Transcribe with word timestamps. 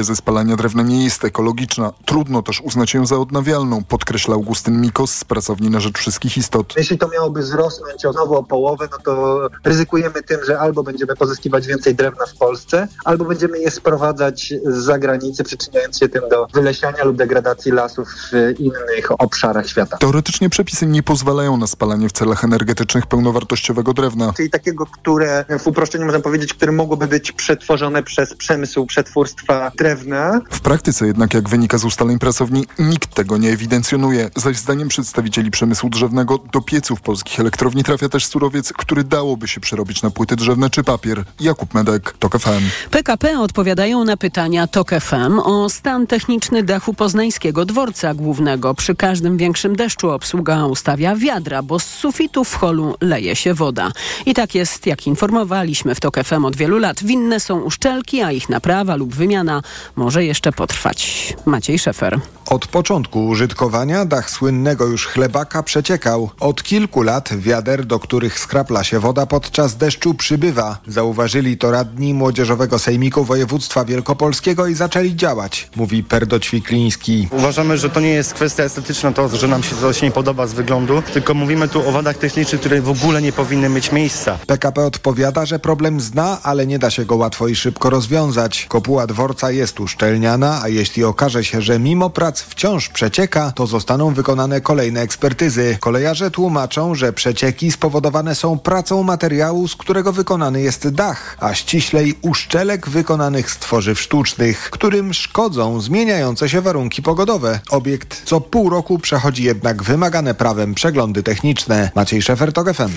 ze 0.00 0.16
spalania 0.16 0.56
drewna 0.56 0.82
nie 0.82 1.04
jest 1.04 1.24
ekologiczna. 1.24 1.92
Trudno 2.04 2.42
też 2.42 2.60
uznać 2.60 2.94
ją 2.94 3.06
za 3.06 3.16
odnawialną, 3.16 3.84
podkreśla 3.84 4.34
Augustyn 4.34 4.80
Mikos 4.80 5.14
z 5.14 5.24
pracowni 5.24 5.70
na 5.70 5.80
rzecz 5.80 5.98
wszystkich 5.98 6.36
istot. 6.36 6.74
Jeśli 6.76 6.98
to 6.98 7.08
miałoby 7.08 7.40
wzrosnąć 7.40 8.06
o 8.06 8.12
znowu 8.12 8.34
o 8.34 8.42
połowę, 8.42 8.88
no 8.92 8.98
to 9.04 9.40
ryzykujemy 9.64 10.22
tym, 10.22 10.44
że 10.46 10.58
albo 10.58 10.82
będziemy 10.82 11.16
pozyskiwać 11.16 11.66
więcej 11.66 11.94
drewna 11.94 12.26
w 12.26 12.34
Polsce, 12.34 12.88
albo 13.04 13.24
będziemy 13.24 13.58
je 13.58 13.70
sprowadzać 13.70 14.54
z 14.64 14.76
zagranicy, 14.76 15.44
przyczyniając 15.44 15.98
się 15.98 16.08
tym 16.08 16.22
do 16.30 16.46
wylesiania 16.54 17.04
lub 17.04 17.16
degradacji 17.16 17.72
lasów 17.72 18.08
w 18.32 18.60
innych 18.60 19.12
obszarach 19.18 19.68
świata. 19.68 19.96
Teoretycznie 19.96 20.50
przepisy 20.50 20.86
nie 20.86 21.02
pozwalają 21.02 21.56
na 21.56 21.66
spalanie 21.66 22.08
w 22.08 22.12
celach 22.12 22.44
energetycznych 22.44 23.06
pełnowartościowego 23.06 23.92
drewna. 23.94 24.32
Czyli 24.36 24.50
takiego, 24.50 24.86
które 24.86 25.44
w 25.58 25.66
uproszczeniu 25.66 26.04
można 26.04 26.20
powiedzieć, 26.20 26.54
które 26.54 26.72
mogłoby 26.72 27.06
być 27.06 27.32
przetworzone 27.32 28.02
przez 28.02 28.34
przemysł 28.34 28.86
przetwórstwa 28.86 29.72
drewna. 29.82 30.40
W 30.50 30.60
praktyce 30.60 31.06
jednak, 31.06 31.34
jak 31.34 31.48
wynika 31.48 31.78
z 31.78 31.84
ustaleń 31.84 32.18
pracowni, 32.18 32.66
nikt 32.78 33.14
tego 33.14 33.36
nie 33.36 33.50
ewidencjonuje. 33.50 34.30
Zaś 34.36 34.56
zdaniem 34.56 34.88
przedstawicieli 34.88 35.50
przemysłu 35.50 35.90
drzewnego 35.90 36.38
do 36.52 36.60
pieców 36.60 37.00
polskich 37.00 37.40
elektrowni 37.40 37.84
trafia 37.84 38.08
też 38.08 38.26
surowiec, 38.26 38.72
który 38.72 39.04
dałoby 39.04 39.48
się 39.48 39.60
przerobić 39.60 40.02
na 40.02 40.10
płyty 40.10 40.36
drzewne 40.36 40.70
czy 40.70 40.84
papier. 40.84 41.24
Jakub 41.40 41.74
Medek, 41.74 42.14
TOK 42.18 42.38
FM. 42.38 42.62
PKP 42.90 43.38
odpowiadają 43.38 44.04
na 44.04 44.16
pytania 44.16 44.66
TOK 44.66 44.90
FM 45.00 45.38
o 45.38 45.68
stan 45.70 46.06
techniczny 46.06 46.62
dachu 46.62 46.94
poznańskiego 46.94 47.64
dworca 47.64 48.14
głównego. 48.14 48.74
Przy 48.74 48.94
każdym 48.94 49.36
większym 49.36 49.76
deszczu 49.76 50.10
obsługa 50.10 50.66
ustawia 50.66 51.16
wiadra, 51.16 51.62
bo 51.62 51.78
z 51.78 51.84
sufitu 51.84 52.44
w 52.44 52.54
holu 52.54 52.94
leje 53.00 53.36
się 53.36 53.54
woda. 53.54 53.92
I 54.26 54.34
tak 54.34 54.54
jest, 54.54 54.86
jak 54.86 55.06
informowaliśmy 55.06 55.94
w 55.94 56.00
TOK 56.00 56.16
FM 56.24 56.44
od 56.44 56.56
wielu 56.56 56.78
lat. 56.78 57.04
Winne 57.04 57.40
są 57.40 57.60
uszczelki, 57.60 58.22
a 58.22 58.32
ich 58.32 58.48
naprawa 58.48 58.96
lub 58.96 59.14
wymiana 59.14 59.62
może 59.96 60.24
jeszcze 60.24 60.52
potrwać. 60.52 61.32
Maciej 61.46 61.78
Szefer. 61.78 62.20
Od 62.46 62.66
początku 62.66 63.26
użytkowania 63.26 64.04
dach 64.04 64.30
słynnego 64.30 64.86
już 64.86 65.06
chlebaka 65.06 65.62
przeciekał. 65.62 66.30
Od 66.40 66.62
kilku 66.62 67.02
lat 67.02 67.36
wiader, 67.36 67.86
do 67.86 67.98
których 67.98 68.38
skrapla 68.38 68.84
się 68.84 69.00
woda 69.00 69.26
podczas 69.26 69.76
deszczu 69.76 70.14
przybywa. 70.14 70.78
Zauważyli 70.86 71.56
to 71.58 71.70
radni 71.70 72.14
Młodzieżowego 72.14 72.78
Sejmiku 72.78 73.24
Województwa 73.24 73.84
Wielkopolskiego 73.84 74.66
i 74.66 74.74
zaczęli 74.74 75.16
działać, 75.16 75.70
mówi 75.76 76.04
Perdo 76.04 76.40
Ćwikliński. 76.40 77.28
Uważamy, 77.30 77.78
że 77.78 77.90
to 77.90 78.00
nie 78.00 78.08
jest 78.10 78.34
kwestia 78.34 78.62
estetyczna, 78.62 79.12
to, 79.12 79.28
że 79.28 79.48
nam 79.48 79.62
się 79.62 79.76
coś 79.76 80.02
nie 80.02 80.10
podoba 80.10 80.46
z 80.46 80.52
wyglądu, 80.52 81.02
tylko 81.12 81.34
mówimy 81.34 81.68
tu 81.68 81.88
o 81.88 81.92
wadach 81.92 82.16
technicznych, 82.18 82.60
które 82.60 82.80
w 82.80 82.88
ogóle 82.88 83.22
nie 83.22 83.32
powinny 83.32 83.68
mieć 83.68 83.92
miejsca. 83.92 84.38
PKP 84.46 84.84
odpowiada, 84.84 85.46
że 85.46 85.58
problem 85.58 86.00
zna, 86.00 86.38
ale 86.42 86.66
nie 86.66 86.78
da 86.78 86.90
się 86.90 87.04
go 87.04 87.16
łatwo 87.16 87.48
i 87.48 87.56
szybko 87.56 87.90
rozwiązać. 87.90 88.66
Kopuła 88.68 89.06
dworca 89.06 89.50
jest 89.50 89.61
uszczelniana, 89.80 90.60
a 90.62 90.68
jeśli 90.68 91.04
okaże 91.04 91.44
się, 91.44 91.62
że 91.62 91.78
mimo 91.78 92.10
prac 92.10 92.40
wciąż 92.40 92.88
przecieka, 92.88 93.52
to 93.54 93.66
zostaną 93.66 94.14
wykonane 94.14 94.60
kolejne 94.60 95.00
ekspertyzy. 95.00 95.76
Kolejarze 95.80 96.30
tłumaczą, 96.30 96.94
że 96.94 97.12
przecieki 97.12 97.72
spowodowane 97.72 98.34
są 98.34 98.58
pracą 98.58 99.02
materiału, 99.02 99.68
z 99.68 99.76
którego 99.76 100.12
wykonany 100.12 100.60
jest 100.60 100.88
dach, 100.88 101.36
a 101.40 101.54
ściślej 101.54 102.14
uszczelek 102.22 102.88
wykonanych 102.88 103.50
z 103.50 103.58
tworzyw 103.58 104.00
sztucznych, 104.00 104.70
którym 104.70 105.14
szkodzą 105.14 105.80
zmieniające 105.80 106.48
się 106.48 106.60
warunki 106.60 107.02
pogodowe. 107.02 107.60
Obiekt 107.70 108.22
co 108.24 108.40
pół 108.40 108.70
roku 108.70 108.98
przechodzi 108.98 109.44
jednak 109.44 109.82
wymagane 109.82 110.34
prawem 110.34 110.74
przeglądy 110.74 111.22
techniczne. 111.22 111.90
Maciej 111.94 112.22
Szefer, 112.22 112.52
FM. 112.52 112.92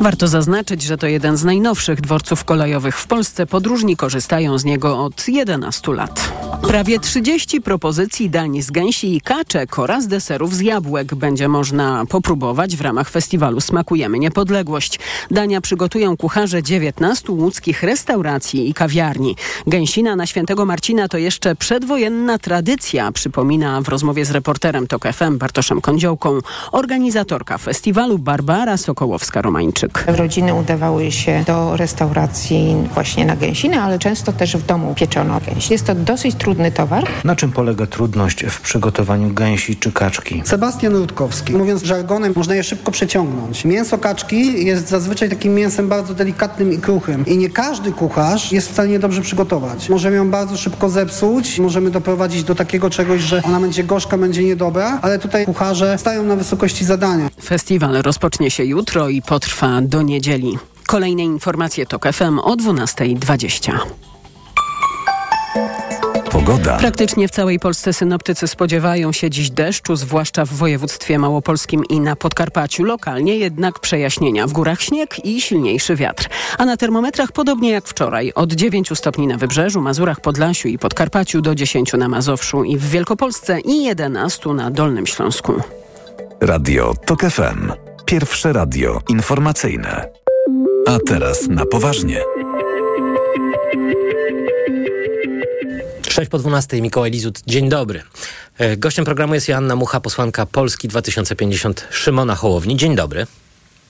Warto 0.00 0.28
zaznaczyć, 0.28 0.82
że 0.82 0.98
to 0.98 1.06
jeden 1.06 1.36
z 1.36 1.44
najnowszych 1.44 2.00
dworców 2.00 2.44
kolejowych 2.44 2.98
w 2.98 3.06
Polsce. 3.06 3.46
Podróżni 3.46 3.96
korzystają 3.96 4.58
z 4.58 4.64
niego 4.64 5.04
od 5.04 5.28
11 5.28 5.92
lat. 5.92 6.07
Prawie 6.68 7.00
30 7.00 7.60
propozycji 7.60 8.30
dań 8.30 8.62
z 8.62 8.70
gęsi 8.70 9.16
i 9.16 9.20
kaczek 9.20 9.78
oraz 9.78 10.06
deserów 10.06 10.54
z 10.54 10.60
jabłek 10.60 11.14
będzie 11.14 11.48
można 11.48 12.04
popróbować 12.08 12.76
w 12.76 12.80
ramach 12.80 13.10
festiwalu 13.10 13.60
Smakujemy 13.60 14.18
Niepodległość. 14.18 14.98
Dania 15.30 15.60
przygotują 15.60 16.16
kucharze 16.16 16.62
19 16.62 17.32
łódzkich 17.32 17.82
restauracji 17.82 18.70
i 18.70 18.74
kawiarni. 18.74 19.36
Gęsina 19.66 20.16
na 20.16 20.26
Świętego 20.26 20.64
Marcina 20.66 21.08
to 21.08 21.18
jeszcze 21.18 21.56
przedwojenna 21.56 22.38
tradycja, 22.38 23.12
przypomina 23.12 23.80
w 23.80 23.88
rozmowie 23.88 24.24
z 24.24 24.30
reporterem 24.30 24.86
TOK 24.86 25.04
FM 25.12 25.38
Bartoszem 25.38 25.80
Kądziołką 25.80 26.38
organizatorka 26.72 27.58
festiwalu 27.58 28.18
Barbara 28.18 28.76
Sokołowska-Romańczyk. 28.76 30.04
Rodziny 30.06 30.54
udawały 30.54 31.12
się 31.12 31.44
do 31.46 31.76
restauracji 31.76 32.76
właśnie 32.94 33.26
na 33.26 33.36
gęsinę, 33.36 33.82
ale 33.82 33.98
często 33.98 34.32
też 34.32 34.56
w 34.56 34.66
domu 34.66 34.94
pieczono 34.94 35.40
gęś. 35.46 35.70
Jest 35.70 35.86
to 35.86 35.94
dosyć 35.98 36.34
trudny 36.34 36.72
towar. 36.72 37.04
Na 37.24 37.36
czym 37.36 37.52
polega 37.52 37.86
trudność 37.86 38.44
w 38.44 38.60
przygotowaniu 38.60 39.34
gęsi 39.34 39.76
czy 39.76 39.92
kaczki? 39.92 40.42
Sebastian 40.44 40.96
Rutkowski. 40.96 41.52
Mówiąc 41.52 41.82
żargonem, 41.82 42.32
można 42.36 42.54
je 42.54 42.62
szybko 42.62 42.90
przeciągnąć. 42.90 43.64
Mięso 43.64 43.98
kaczki 43.98 44.66
jest 44.66 44.88
zazwyczaj 44.88 45.28
takim 45.30 45.54
mięsem 45.54 45.88
bardzo 45.88 46.14
delikatnym 46.14 46.72
i 46.72 46.78
kruchym. 46.78 47.26
I 47.26 47.36
nie 47.36 47.50
każdy 47.50 47.92
kucharz 47.92 48.52
jest 48.52 48.68
w 48.68 48.72
stanie 48.72 48.98
dobrze 48.98 49.22
przygotować. 49.22 49.88
Możemy 49.88 50.16
ją 50.16 50.30
bardzo 50.30 50.56
szybko 50.56 50.88
zepsuć, 50.88 51.58
możemy 51.58 51.90
doprowadzić 51.90 52.44
do 52.44 52.54
takiego 52.54 52.90
czegoś, 52.90 53.22
że 53.22 53.42
ona 53.42 53.60
będzie 53.60 53.84
gorzka, 53.84 54.18
będzie 54.18 54.44
niedobra, 54.44 54.98
ale 55.02 55.18
tutaj 55.18 55.44
kucharze 55.44 55.98
stają 55.98 56.22
na 56.22 56.36
wysokości 56.36 56.84
zadania. 56.84 57.28
Festiwal 57.44 58.02
rozpocznie 58.02 58.50
się 58.50 58.64
jutro 58.64 59.08
i 59.08 59.22
potrwa 59.22 59.80
do 59.82 60.02
niedzieli. 60.02 60.58
Kolejne 60.86 61.22
informacje 61.22 61.86
TOK 61.86 62.12
FM 62.12 62.38
o 62.38 62.56
12.20. 62.56 64.07
Pogoda. 66.48 66.76
Praktycznie 66.76 67.28
w 67.28 67.30
całej 67.30 67.58
Polsce 67.58 67.92
synoptycy 67.92 68.48
spodziewają 68.48 69.12
się 69.12 69.30
dziś 69.30 69.50
deszczu, 69.50 69.96
zwłaszcza 69.96 70.44
w 70.44 70.48
województwie 70.48 71.18
małopolskim 71.18 71.84
i 71.84 72.00
na 72.00 72.16
Podkarpaciu. 72.16 72.84
Lokalnie 72.84 73.36
jednak 73.36 73.78
przejaśnienia. 73.78 74.46
W 74.46 74.52
górach 74.52 74.82
śnieg 74.82 75.24
i 75.24 75.40
silniejszy 75.40 75.96
wiatr. 75.96 76.28
A 76.58 76.64
na 76.64 76.76
termometrach 76.76 77.32
podobnie 77.32 77.70
jak 77.70 77.88
wczoraj. 77.88 78.32
Od 78.34 78.52
9 78.52 78.90
stopni 78.94 79.26
na 79.26 79.36
Wybrzeżu, 79.38 79.80
Mazurach, 79.80 80.20
Podlasiu 80.20 80.68
i 80.68 80.78
Podkarpaciu 80.78 81.40
do 81.40 81.54
10 81.54 81.92
na 81.92 82.08
Mazowszu 82.08 82.64
i 82.64 82.76
w 82.76 82.90
Wielkopolsce 82.90 83.60
i 83.60 83.84
11 83.84 84.48
na 84.48 84.70
Dolnym 84.70 85.06
Śląsku. 85.06 85.52
Radio 86.40 86.94
TOK 87.06 87.20
FM. 87.20 87.72
Pierwsze 88.04 88.52
radio 88.52 89.00
informacyjne. 89.08 90.08
A 90.86 90.98
teraz 91.06 91.48
na 91.48 91.66
poważnie. 91.66 92.20
6 96.18 96.30
po 96.30 96.38
12, 96.38 96.82
Mikołaj 96.82 97.10
Lizut, 97.10 97.40
dzień 97.46 97.68
dobry. 97.68 98.02
E, 98.58 98.76
Gościem 98.76 99.04
programu 99.04 99.34
jest 99.34 99.48
Joanna 99.48 99.76
Mucha, 99.76 100.00
posłanka 100.00 100.46
Polski 100.46 100.88
2050 100.88 101.86
Szymona 101.90 102.34
Hołowni. 102.34 102.76
Dzień 102.76 102.96
dobry. 102.96 103.26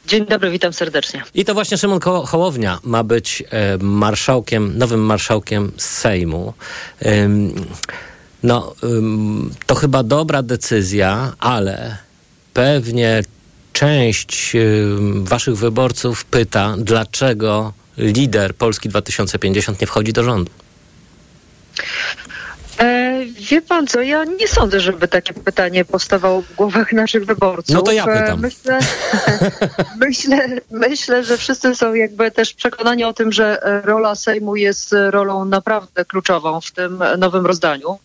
Dzień 0.06 0.26
dobry, 0.26 0.50
witam 0.50 0.72
serdecznie. 0.72 1.22
I 1.34 1.44
to 1.44 1.54
właśnie 1.54 1.78
Szymon 1.78 2.00
Ko- 2.00 2.26
Hołownia 2.26 2.78
ma 2.84 3.04
być 3.04 3.42
e, 3.50 3.78
marszałkiem, 3.78 4.78
nowym 4.78 5.00
marszałkiem 5.00 5.72
Sejmu. 5.76 6.54
Ym, 7.06 7.54
no, 8.42 8.74
ym, 8.84 9.50
to 9.66 9.74
chyba 9.74 10.02
dobra 10.02 10.42
decyzja, 10.42 11.32
ale 11.38 11.96
pewnie 12.54 13.22
część 13.72 14.52
ym, 14.54 15.24
waszych 15.24 15.56
wyborców 15.56 16.24
pyta, 16.24 16.74
dlaczego 16.78 17.72
lider 17.98 18.54
Polski 18.54 18.88
2050 18.88 19.80
nie 19.80 19.86
wchodzi 19.86 20.12
do 20.12 20.24
rządu. 20.24 20.50
E, 22.80 23.17
wie 23.26 23.62
pan 23.62 23.86
co, 23.86 24.00
ja 24.00 24.24
nie 24.24 24.48
sądzę, 24.48 24.80
żeby 24.80 25.08
takie 25.08 25.34
pytanie 25.34 25.84
powstawało 25.84 26.42
w 26.42 26.54
głowach 26.54 26.92
naszych 26.92 27.26
wyborców. 27.26 27.74
No 27.74 27.82
to 27.82 27.92
ja 27.92 28.06
pytam. 28.06 28.40
Myślę, 28.40 28.78
myślę, 30.06 30.48
myślę, 30.70 31.24
że 31.24 31.36
wszyscy 31.36 31.74
są 31.74 31.94
jakby 31.94 32.30
też 32.30 32.54
przekonani 32.54 33.04
o 33.04 33.12
tym, 33.12 33.32
że 33.32 33.60
rola 33.84 34.14
Sejmu 34.14 34.56
jest 34.56 34.94
rolą 35.10 35.44
naprawdę 35.44 36.04
kluczową 36.04 36.60
w 36.60 36.70
tym 36.70 37.04
nowym 37.18 37.46
rozdaniu. 37.46 37.98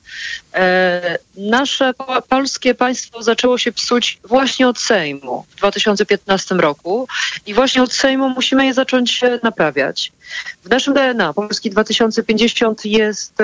E, 0.53 1.17
nasze 1.38 1.93
po- 1.93 2.22
polskie 2.22 2.76
państwo 2.76 3.23
zaczęło 3.23 3.58
się 3.58 3.72
psuć 3.72 4.20
właśnie 4.23 4.67
od 4.67 4.79
Sejmu 4.79 5.46
w 5.49 5.55
2015 5.55 6.55
roku 6.55 7.08
i 7.46 7.53
właśnie 7.53 7.84
od 7.84 7.93
Sejmu 7.93 8.29
musimy 8.29 8.66
je 8.66 8.73
zacząć 8.73 9.22
naprawiać. 9.43 10.11
W 10.64 10.70
naszym 10.70 10.93
DNA 10.93 11.34
Polski 11.34 11.70
2050 11.70 12.85
jest 12.85 13.38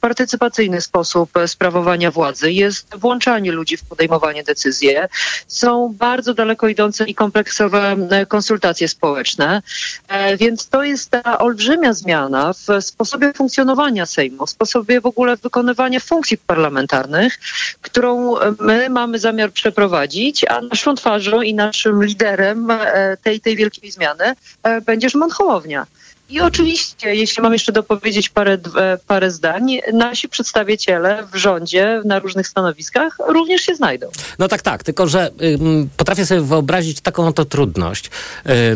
partycypacyjny 0.00 0.80
sposób 0.80 1.13
e, 1.34 1.48
sprawowania 1.48 2.10
władzy, 2.10 2.52
jest 2.52 2.96
włączanie 2.96 3.52
ludzi 3.52 3.76
w 3.76 3.84
podejmowanie 3.84 4.44
decyzji. 4.44 4.90
Są 5.46 5.94
bardzo 5.98 6.34
daleko 6.34 6.68
idące 6.68 7.04
i 7.04 7.14
kompleksowe 7.14 7.96
e, 8.10 8.26
konsultacje 8.26 8.88
społeczne, 8.88 9.62
E, 10.08 10.36
więc 10.36 10.68
to 10.68 10.82
jest 10.82 11.10
ta 11.10 11.38
olbrzymia 11.38 11.92
zmiana 11.92 12.52
w 12.52 12.84
sposobie 12.84 13.32
funkcjonowania 13.32 14.06
Sejmu, 14.06 14.46
w 14.46 14.50
sposobie 14.50 15.00
w 15.00 15.06
ogóle 15.06 15.36
wykonywania 15.36 16.00
funkcji 16.00 16.38
parlamentarnych, 16.38 17.38
którą 17.82 18.34
my 18.60 18.90
mamy 18.90 19.18
zamiar 19.18 19.52
przeprowadzić, 19.52 20.44
a 20.44 20.60
naszą 20.60 20.94
twarzą 20.94 21.42
i 21.42 21.54
naszym 21.54 22.04
liderem 22.04 22.70
e, 22.70 23.16
tej, 23.22 23.40
tej 23.40 23.56
wielkiej 23.56 23.90
zmiany 23.90 24.34
będzie 24.86 25.10
Szymon 25.10 25.30
Hołownia. 25.30 25.86
I 26.28 26.40
oczywiście, 26.40 27.14
jeśli 27.14 27.42
mam 27.42 27.52
jeszcze 27.52 27.72
dopowiedzieć 27.72 28.28
parę, 28.28 28.58
parę 29.06 29.30
zdań, 29.30 29.78
nasi 29.92 30.28
przedstawiciele 30.28 31.26
w 31.32 31.36
rządzie 31.36 32.02
na 32.04 32.18
różnych 32.18 32.48
stanowiskach 32.48 33.16
również 33.28 33.62
się 33.62 33.74
znajdą. 33.74 34.10
No 34.38 34.48
tak, 34.48 34.62
tak, 34.62 34.82
tylko 34.82 35.06
że 35.06 35.30
ym, 35.42 35.88
potrafię 35.96 36.26
sobie 36.26 36.40
wyobrazić 36.40 37.00
taką 37.00 37.26
oto 37.26 37.44
trudność. 37.44 38.10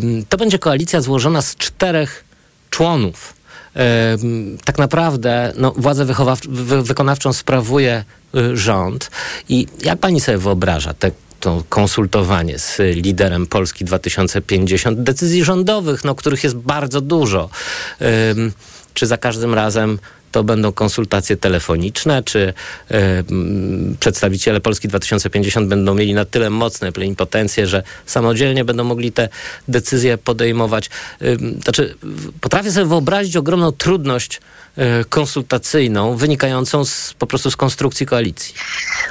Ym, 0.02 0.24
to 0.28 0.36
będzie 0.36 0.58
koalicja 0.58 1.00
złożona 1.00 1.42
z 1.42 1.56
czterech 1.56 2.24
członów. 2.70 3.34
Ym, 4.14 4.58
tak 4.64 4.78
naprawdę 4.78 5.52
no, 5.56 5.72
władzę 5.76 6.04
wy 6.48 6.82
wykonawczą 6.82 7.32
sprawuje 7.32 8.04
y, 8.34 8.56
rząd. 8.56 9.10
I 9.48 9.66
jak 9.82 9.98
pani 9.98 10.20
sobie 10.20 10.38
wyobraża 10.38 10.94
te 10.94 11.10
to 11.40 11.62
konsultowanie 11.68 12.58
z 12.58 12.78
liderem 12.78 13.46
Polski 13.46 13.84
2050, 13.84 15.00
decyzji 15.00 15.44
rządowych, 15.44 16.04
no, 16.04 16.14
których 16.14 16.44
jest 16.44 16.56
bardzo 16.56 17.00
dużo. 17.00 17.50
Czy 18.94 19.06
za 19.06 19.16
każdym 19.16 19.54
razem 19.54 19.98
to 20.32 20.44
będą 20.44 20.72
konsultacje 20.72 21.36
telefoniczne, 21.36 22.22
czy 22.22 22.52
y, 22.90 22.94
przedstawiciele 24.00 24.60
Polski 24.60 24.88
2050 24.88 25.68
będą 25.68 25.94
mieli 25.94 26.14
na 26.14 26.24
tyle 26.24 26.50
mocne 26.50 26.92
plenipotencje, 26.92 27.66
że 27.66 27.82
samodzielnie 28.06 28.64
będą 28.64 28.84
mogli 28.84 29.12
te 29.12 29.28
decyzje 29.68 30.18
podejmować. 30.18 30.90
Y, 31.22 31.38
znaczy, 31.62 31.94
potrafię 32.40 32.72
sobie 32.72 32.86
wyobrazić 32.86 33.36
ogromną 33.36 33.72
trudność 33.72 34.40
y, 34.78 35.04
konsultacyjną 35.04 36.16
wynikającą 36.16 36.84
z, 36.84 37.14
po 37.18 37.26
prostu 37.26 37.50
z 37.50 37.56
konstrukcji 37.56 38.06
koalicji. 38.06 38.54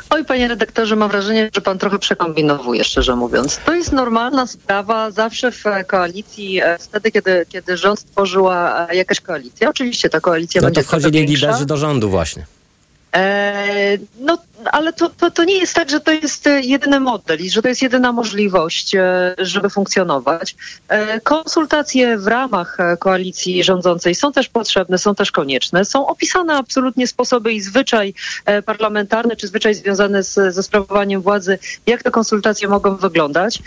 Oj, 0.09 0.25
panie 0.25 0.47
redaktorze, 0.47 0.95
mam 0.95 1.09
wrażenie, 1.09 1.49
że 1.55 1.61
pan 1.61 1.77
trochę 1.77 1.99
przekombinowuje, 1.99 2.83
szczerze 2.83 3.15
mówiąc. 3.15 3.59
To 3.65 3.73
jest 3.73 3.91
normalna 3.91 4.47
sprawa 4.47 5.11
zawsze 5.11 5.51
w 5.51 5.63
koalicji, 5.87 6.61
e, 6.61 6.77
wtedy, 6.79 7.11
kiedy, 7.11 7.45
kiedy 7.49 7.77
rząd 7.77 8.11
tworzyła 8.11 8.87
e, 8.89 8.95
jakaś 8.95 9.21
koalicja. 9.21 9.69
Oczywiście 9.69 10.09
ta 10.09 10.19
koalicja 10.19 10.61
no 10.61 10.67
będzie 10.67 10.81
to 10.81 10.87
wchodzili 10.87 11.16
liderzy 11.25 11.65
do 11.65 11.77
rządu 11.77 12.09
właśnie. 12.09 12.45
E, 13.15 13.97
no, 14.19 14.37
ale 14.71 14.93
to, 14.93 15.09
to, 15.09 15.31
to 15.31 15.43
nie 15.43 15.57
jest 15.57 15.73
tak, 15.73 15.89
że 15.89 15.99
to 15.99 16.11
jest 16.11 16.47
e, 16.47 16.61
jedyny 16.61 16.99
model 16.99 17.39
i 17.39 17.49
że 17.49 17.61
to 17.61 17.67
jest 17.67 17.81
jedyna 17.81 18.11
możliwość, 18.11 18.95
e, 18.95 19.35
żeby 19.37 19.69
funkcjonować. 19.69 20.55
Konsultacje 21.23 22.17
w 22.17 22.27
ramach 22.27 22.77
koalicji 22.99 23.63
rządzącej 23.63 24.15
są 24.15 24.31
też 24.31 24.49
potrzebne, 24.49 24.97
są 24.97 25.15
też 25.15 25.31
konieczne. 25.31 25.85
Są 25.85 26.07
opisane 26.07 26.53
absolutnie 26.53 27.07
sposoby 27.07 27.53
i 27.53 27.61
zwyczaj 27.61 28.13
parlamentarny, 28.65 29.35
czy 29.35 29.47
zwyczaj 29.47 29.75
związany 29.75 30.23
z, 30.23 30.53
ze 30.53 30.63
sprawowaniem 30.63 31.21
władzy, 31.21 31.59
jak 31.85 32.03
te 32.03 32.11
konsultacje 32.11 32.67
mogą 32.67 32.95
wyglądać. 32.95 33.59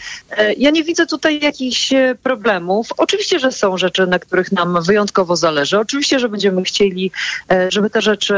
Ja 0.56 0.70
nie 0.70 0.84
widzę 0.84 1.06
tutaj 1.06 1.40
jakichś 1.40 1.92
problemów. 2.22 2.88
Oczywiście, 2.96 3.38
że 3.38 3.52
są 3.52 3.78
rzeczy, 3.78 4.06
na 4.06 4.18
których 4.18 4.52
nam 4.52 4.82
wyjątkowo 4.82 5.36
zależy. 5.36 5.78
Oczywiście, 5.78 6.18
że 6.18 6.28
będziemy 6.28 6.62
chcieli, 6.62 7.10
żeby 7.68 7.90
te 7.90 8.02
rzeczy 8.02 8.34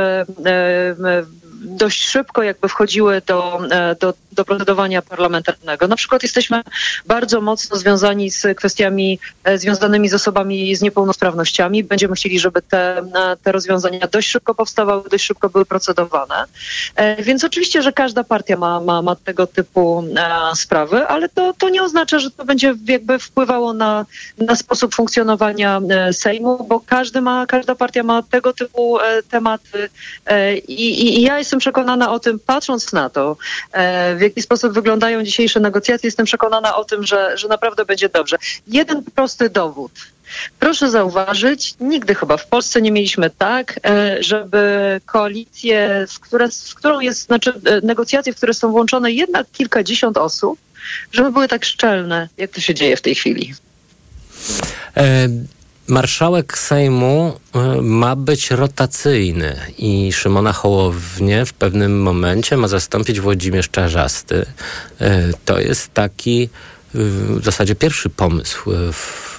dość 1.63 2.09
szybko 2.09 2.43
jakby 2.43 2.69
wchodziły 2.69 3.23
do, 3.27 3.61
e, 3.71 3.97
do, 4.01 4.15
do 4.33 4.45
procedowania 4.45 5.03
parlamentarnego. 5.03 5.89
Na 5.89 5.97
przykład 5.97 6.23
jesteśmy 6.23 6.63
bardzo 7.07 7.41
mocno 7.41 7.77
związani 7.77 8.31
z 8.31 8.57
kwestiami 8.57 9.19
e, 9.45 9.59
związanymi 9.59 10.09
z 10.09 10.15
osobami 10.15 10.77
z 10.77 10.83
niepełnosprawnościami. 10.83 11.85
Będziemy 11.85 12.15
chcieli, 12.15 12.39
żeby 12.39 12.63
te, 12.63 12.99
e, 12.99 13.37
te 13.43 13.53
rozwiązania 13.53 14.09
dość 14.13 14.29
szybko 14.29 14.55
powstawały, 14.55 15.03
dość 15.11 15.25
szybko 15.25 15.49
były 15.49 15.65
procedowane. 15.65 16.45
Więc 17.19 17.45
oczywiście, 17.45 17.83
że 17.83 17.93
każda 17.93 18.25
partia 18.25 18.57
ma, 18.57 18.81
ma, 18.81 19.03
ma 19.03 19.17
tego 19.17 19.47
typu 19.47 20.05
sprawy, 20.55 21.07
ale 21.07 21.29
to, 21.29 21.55
to 21.59 21.69
nie 21.69 21.83
oznacza, 21.83 22.19
że 22.19 22.31
to 22.31 22.45
będzie 22.45 22.75
jakby 22.89 23.19
wpływało 23.19 23.73
na, 23.73 24.07
na 24.39 24.57
sposób 24.57 24.95
funkcjonowania 24.95 25.81
Sejmu, 26.13 26.65
bo 26.65 26.81
każdy 26.81 27.21
ma, 27.21 27.47
każda 27.47 27.75
partia 27.75 28.03
ma 28.03 28.23
tego 28.23 28.53
typu 28.53 28.99
tematy 29.31 29.89
i, 30.69 31.19
i 31.19 31.23
ja 31.23 31.39
jestem 31.39 31.52
przekonana 31.59 32.13
o 32.13 32.21
tym, 32.21 32.39
patrząc 32.39 32.93
na 32.93 33.11
to, 33.11 33.37
e, 33.73 34.17
w 34.17 34.21
jaki 34.21 34.43
sposób 34.43 34.73
wyglądają 34.73 35.25
dzisiejsze 35.25 35.61
negocjacje, 35.61 36.07
jestem 36.07 36.27
przekonana 36.27 36.77
o 36.77 36.85
tym, 36.85 37.07
że, 37.07 37.39
że 37.39 37.49
naprawdę 37.49 37.85
będzie 37.85 38.09
dobrze. 38.09 38.37
Jeden 38.67 39.05
prosty 39.05 39.51
dowód. 39.51 39.93
Proszę 40.59 40.91
zauważyć, 40.91 41.75
nigdy 41.81 42.15
chyba 42.15 42.37
w 42.37 42.47
Polsce 42.47 42.83
nie 42.83 42.93
mieliśmy 42.93 43.31
tak, 43.31 43.81
e, 43.87 44.23
żeby 44.23 45.01
koalicje, 45.07 46.07
w, 46.09 46.21
które, 46.21 46.49
w 46.49 46.75
którą 46.75 47.01
jest, 47.01 47.27
znaczy 47.27 47.53
e, 47.65 47.81
negocjacje, 47.81 48.33
w 48.33 48.37
które 48.37 48.55
są 48.55 48.71
włączone 48.71 49.13
jednak 49.13 49.47
kilkadziesiąt 49.53 50.17
osób, 50.17 50.59
żeby 51.13 51.33
były 51.33 51.49
tak 51.49 51.65
szczelne, 51.65 52.29
jak 52.37 52.51
to 52.51 52.61
się 52.61 52.75
dzieje 52.75 52.97
w 52.97 53.03
tej 53.03 53.15
chwili. 53.15 53.55
E 54.97 55.29
Marszałek 55.93 56.59
Sejmu 56.59 57.39
y, 57.79 57.83
ma 57.83 58.17
być 58.17 58.51
rotacyjny 58.51 59.57
i 59.79 60.13
Szymona 60.13 60.53
Hołownię 60.53 61.47
w 61.47 61.53
pewnym 61.53 62.03
momencie 62.03 62.57
ma 62.57 62.69
zastąpić 62.69 63.21
Włodzimierz 63.21 63.71
Czarzasty. 63.71 64.35
Y, 65.01 65.07
to 65.45 65.61
jest 65.61 65.95
taki 65.95 66.43
y, 66.43 66.49
w 67.41 67.45
zasadzie 67.45 67.75
pierwszy 67.75 68.11
pomysł 68.11 68.71
w, 68.93 69.37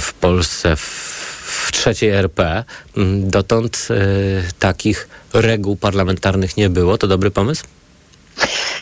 w 0.00 0.12
Polsce, 0.20 0.76
w 0.76 1.68
trzeciej 1.72 2.10
RP. 2.10 2.64
Dotąd 3.20 3.88
takich 4.58 5.08
reguł 5.32 5.76
parlamentarnych 5.76 6.56
nie 6.56 6.70
było. 6.70 6.98
To 6.98 7.06
dobry 7.06 7.30
pomysł? 7.30 7.64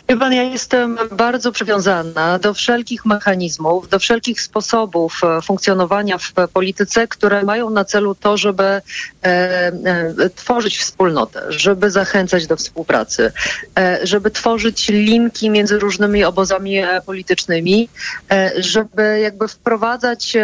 Wie 0.09 0.17
pan, 0.17 0.33
ja 0.33 0.43
jestem 0.43 0.99
bardzo 1.11 1.53
przywiązana 1.53 2.39
do 2.39 2.55
wszelkich 2.55 3.07
mechanizmów, 3.07 3.89
do 3.89 3.99
wszelkich 3.99 4.41
sposobów 4.41 5.21
e, 5.25 5.43
funkcjonowania 5.43 6.19
w 6.19 6.33
polityce, 6.53 7.09
które 7.09 7.43
mają 7.43 7.71
na 7.71 7.85
celu 7.85 8.15
to, 8.15 8.37
żeby 8.37 8.65
e, 8.65 8.83
e, 9.23 10.31
tworzyć 10.35 10.79
wspólnotę, 10.79 11.43
żeby 11.49 11.91
zachęcać 11.91 12.47
do 12.47 12.57
współpracy, 12.57 13.33
e, 13.79 13.99
żeby 14.07 14.31
tworzyć 14.31 14.89
linki 14.89 15.51
między 15.51 15.79
różnymi 15.79 16.25
obozami 16.25 16.79
e, 16.79 17.01
politycznymi, 17.07 17.89
e, 18.31 18.53
żeby 18.57 19.21
jakby 19.21 19.49
wprowadzać 19.49 20.37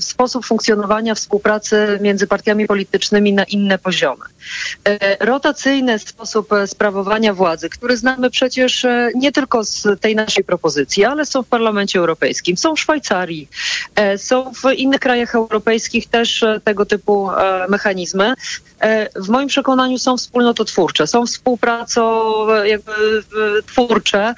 sposób 0.00 0.46
funkcjonowania 0.46 1.14
współpracy 1.14 1.98
między 2.00 2.26
partiami 2.26 2.66
politycznymi 2.66 3.32
na 3.32 3.44
inne 3.44 3.78
poziomy. 3.78 4.24
Rotacyjny 5.20 5.98
sposób 5.98 6.50
sprawowania 6.66 7.34
władzy, 7.34 7.68
który 7.68 7.96
znamy 7.96 8.30
przecież 8.30 8.84
e, 8.84 9.10
nie 9.14 9.32
tylko 9.32 9.64
z 9.64 10.00
tej 10.00 10.14
naszej 10.14 10.44
propozycji, 10.44 11.04
ale 11.04 11.26
są 11.26 11.42
w 11.42 11.48
Parlamencie 11.48 11.98
Europejskim, 11.98 12.56
są 12.56 12.74
w 12.74 12.80
Szwajcarii, 12.80 13.48
e, 13.94 14.18
są 14.18 14.52
w 14.52 14.72
innych 14.76 15.00
krajach 15.00 15.34
europejskich 15.34 16.06
też 16.06 16.42
e, 16.42 16.60
tego 16.64 16.86
typu 16.86 17.30
mechanizmy. 17.68 18.34
W 19.16 19.28
moim 19.28 19.48
przekonaniu 19.48 19.98
są 19.98 20.16
wspólnototwórcze, 20.16 21.06
są 21.06 21.26
współpracą 21.26 22.22
jakby 22.64 22.92
twórcze, 23.66 24.34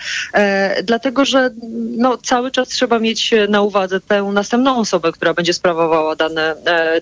dlatego 0.85 1.25
że 1.25 1.51
no, 1.97 2.19
cały 2.19 2.51
czas 2.51 2.69
trzeba 2.69 2.99
mieć 2.99 3.35
na 3.49 3.63
uwadze 3.63 4.01
tę 4.01 4.23
następną 4.23 4.79
osobę, 4.79 5.13
która 5.13 5.35
będzie 5.35 5.53
sprawowała 5.53 6.17
dany, 6.17 6.43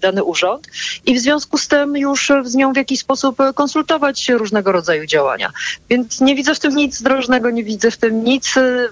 dany 0.00 0.25
urząd 0.25 0.66
i 1.06 1.14
w 1.14 1.20
związku 1.20 1.58
z 1.58 1.68
tym 1.68 1.96
już 1.96 2.32
z 2.44 2.54
nią 2.54 2.72
w 2.72 2.76
jakiś 2.76 3.00
sposób 3.00 3.38
konsultować 3.54 4.28
różnego 4.28 4.72
rodzaju 4.72 5.06
działania. 5.06 5.50
Więc 5.90 6.20
nie 6.20 6.34
widzę 6.34 6.54
w 6.54 6.58
tym 6.58 6.76
nic 6.76 6.99
zdrowego 6.99 7.16
różnego 7.16 7.50
nie 7.50 7.64
widzę 7.64 7.90
w 7.90 7.96
tym 7.96 8.25
nic 8.25 8.56
e, 8.56 8.88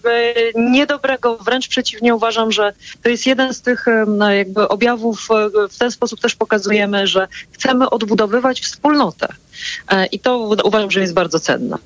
niedobrego, 0.55 1.37
wręcz 1.37 1.69
przeciwnie 1.69 2.15
uważam, 2.15 2.53
że 2.53 2.73
to 3.03 3.09
jest 3.09 3.27
jeden 3.27 3.55
z 3.55 3.61
tych 3.61 3.87
jakby 4.31 4.69
objawów, 4.69 5.29
e, 5.31 5.69
w 5.69 5.79
ten 5.79 5.91
sposób 5.91 6.21
też 6.21 6.35
pokazujemy, 6.35 7.07
że 7.07 7.29
chcemy 7.53 7.91
odbudowywać 8.35 8.61
wspólnotę 8.61 9.29
e, 9.89 10.07
i 10.07 10.19
to 10.19 10.39
uważam, 10.65 10.91
że 10.91 11.01
jest 11.01 11.15
bardzo 11.15 11.41
cenne. 11.41 11.79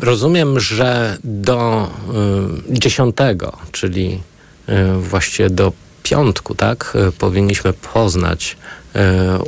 Rozumiem, 0.00 0.60
że 0.60 1.18
do 1.24 1.88
dziesiątego, 2.70 3.56
czyli 3.72 4.20
właściwie 4.98 5.50
do 5.50 5.72
piątku, 6.02 6.54
tak, 6.54 6.96
powinniśmy 7.18 7.72
poznać 7.72 8.56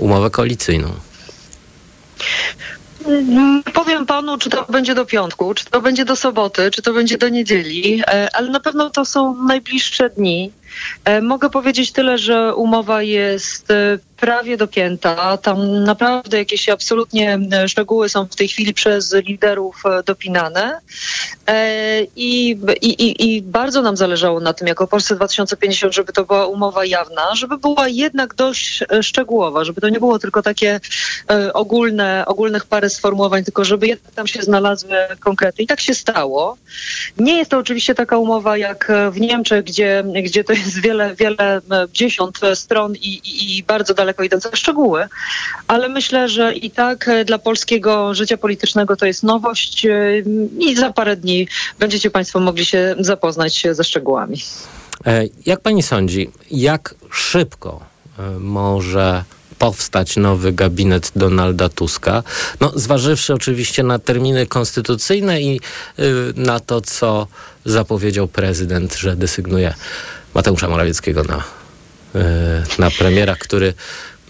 umowę 0.01 0.31
koalicyjną. 0.31 0.89
Powiem 3.75 4.07
panu, 4.07 4.39
czy 4.39 4.51
to 4.51 4.67
będzie 4.69 4.95
do 4.95 5.07
piątku, 5.07 5.55
czy 5.55 5.65
to 5.65 5.81
będzie 5.81 6.05
do 6.05 6.17
soboty, 6.17 6.71
czy 6.71 6.83
to 6.83 6.93
będzie 6.93 7.19
do 7.19 7.29
niedzieli, 7.29 8.03
e, 8.07 8.37
ale 8.37 8.51
na 8.51 8.61
pewno 8.61 8.91
to 8.91 9.05
są 9.05 9.35
najbliższe 9.35 10.11
dni. 10.11 10.53
E, 11.05 11.21
mogę 11.21 11.51
powiedzieć 11.51 11.93
tyle, 11.93 12.19
że 12.19 12.55
umowa 12.55 13.03
jest 13.03 13.71
e, 13.71 13.99
prawie 14.17 14.57
dopięta. 14.57 15.37
Tam 15.37 15.85
naprawdę 15.85 16.39
jakieś 16.39 16.69
absolutnie 16.69 17.39
e, 17.53 17.69
szczegóły 17.69 18.09
są 18.09 18.27
w 18.27 18.37
tej 18.37 18.49
chwili 18.49 18.75
przez 18.75 19.15
liderów 19.15 19.83
dopinane. 20.07 20.79
I, 22.17 22.59
i, 22.83 23.35
I 23.35 23.43
bardzo 23.43 23.83
nam 23.83 23.97
zależało 23.97 24.41
na 24.41 24.53
tym, 24.53 24.69
jako 24.69 24.87
Polsce 24.87 25.17
2050, 25.17 25.95
żeby 25.95 26.13
to 26.13 26.25
była 26.25 26.47
umowa 26.47 26.85
jawna, 26.85 27.35
żeby 27.35 27.59
była 27.59 27.89
jednak 27.89 28.35
dość 28.35 28.85
szczegółowa, 29.03 29.65
żeby 29.65 29.81
to 29.81 29.89
nie 29.89 29.99
było 29.99 30.19
tylko 30.19 30.43
takie 30.43 30.81
ogólne, 31.55 32.25
ogólnych 32.27 32.67
parę 32.67 32.91
sformułowań, 32.91 33.45
tylko 33.45 33.65
żeby 33.65 33.87
jednak 33.87 34.15
tam 34.15 34.27
się 34.27 34.43
znalazły 34.43 34.97
konkrety. 35.21 35.63
I 35.63 35.67
tak 35.67 35.81
się 35.81 35.95
stało. 35.95 36.57
Nie 37.19 37.37
jest 37.37 37.51
to 37.51 37.59
oczywiście 37.59 37.95
taka 37.95 38.19
umowa 38.19 38.57
jak 38.57 38.93
w 39.11 39.21
Niemczech, 39.21 39.65
gdzie, 39.65 40.05
gdzie 40.25 40.45
to 40.45 40.53
jest 40.65 40.81
wiele, 40.81 41.15
wiele 41.15 41.61
dziesiąt 41.93 42.41
stron 42.55 42.95
i, 42.95 42.99
i, 42.99 43.59
i 43.59 43.63
bardzo 43.63 43.95
daleko 43.95 44.23
idące 44.23 44.49
szczegóły, 44.53 45.09
ale 45.67 45.89
myślę, 45.89 46.29
że 46.29 46.55
i 46.55 46.71
tak 46.71 47.11
dla 47.25 47.39
polskiego 47.39 48.15
życia 48.15 48.37
politycznego 48.37 48.97
to 48.97 49.07
jest 49.07 49.23
nowość 49.23 49.87
i 50.59 50.77
za 50.77 50.93
parę 50.93 51.17
dni 51.17 51.49
będziecie 51.79 52.11
Państwo 52.11 52.41
mogli 52.41 52.67
się 52.67 52.95
zapoznać 52.99 53.67
ze 53.73 53.85
szczegółami. 53.85 54.37
Jak 55.47 55.61
pani 55.61 55.83
sądzi, 55.83 56.31
jak 56.51 56.95
szybko 57.11 57.81
może 58.39 59.25
powstać 59.63 60.17
nowy 60.17 60.53
gabinet 60.53 61.13
Donalda 61.17 61.69
Tuska. 61.69 62.23
No, 62.61 62.73
zważywszy 62.75 63.35
oczywiście 63.35 63.83
na 63.83 63.99
terminy 63.99 64.47
konstytucyjne 64.47 65.43
i 65.43 65.61
y, 65.99 66.03
na 66.37 66.61
to, 66.61 66.81
co 66.81 67.27
zapowiedział 67.65 68.29
prezydent, 68.29 68.97
że 68.97 69.17
desygnuje 69.17 69.75
Mateusza 70.35 70.69
Morawieckiego 70.69 71.23
na, 71.23 71.37
y, 71.37 72.81
na 72.81 72.91
premiera, 72.91 73.37
który 73.37 73.75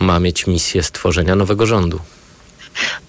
ma 0.00 0.20
mieć 0.20 0.46
misję 0.46 0.82
stworzenia 0.82 1.36
nowego 1.36 1.66
rządu. 1.66 2.00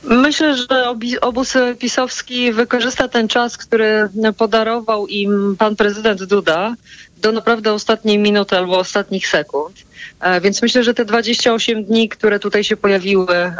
Myślę, 0.03 0.57
że 0.57 0.95
obóz 1.21 1.53
pisowski 1.79 2.53
wykorzysta 2.53 3.07
ten 3.07 3.27
czas, 3.27 3.57
który 3.57 4.09
podarował 4.37 5.07
im 5.07 5.55
pan 5.59 5.75
prezydent 5.75 6.23
Duda 6.23 6.75
do 7.23 7.31
naprawdę 7.31 7.73
ostatniej 7.73 8.19
minuty 8.19 8.57
albo 8.57 8.77
ostatnich 8.77 9.27
sekund. 9.27 9.75
E, 10.19 10.41
więc 10.41 10.61
myślę, 10.61 10.83
że 10.83 10.93
te 10.93 11.05
28 11.05 11.83
dni, 11.83 12.09
które 12.09 12.39
tutaj 12.39 12.63
się 12.63 12.77
pojawiły, 12.77 13.35
e, 13.35 13.55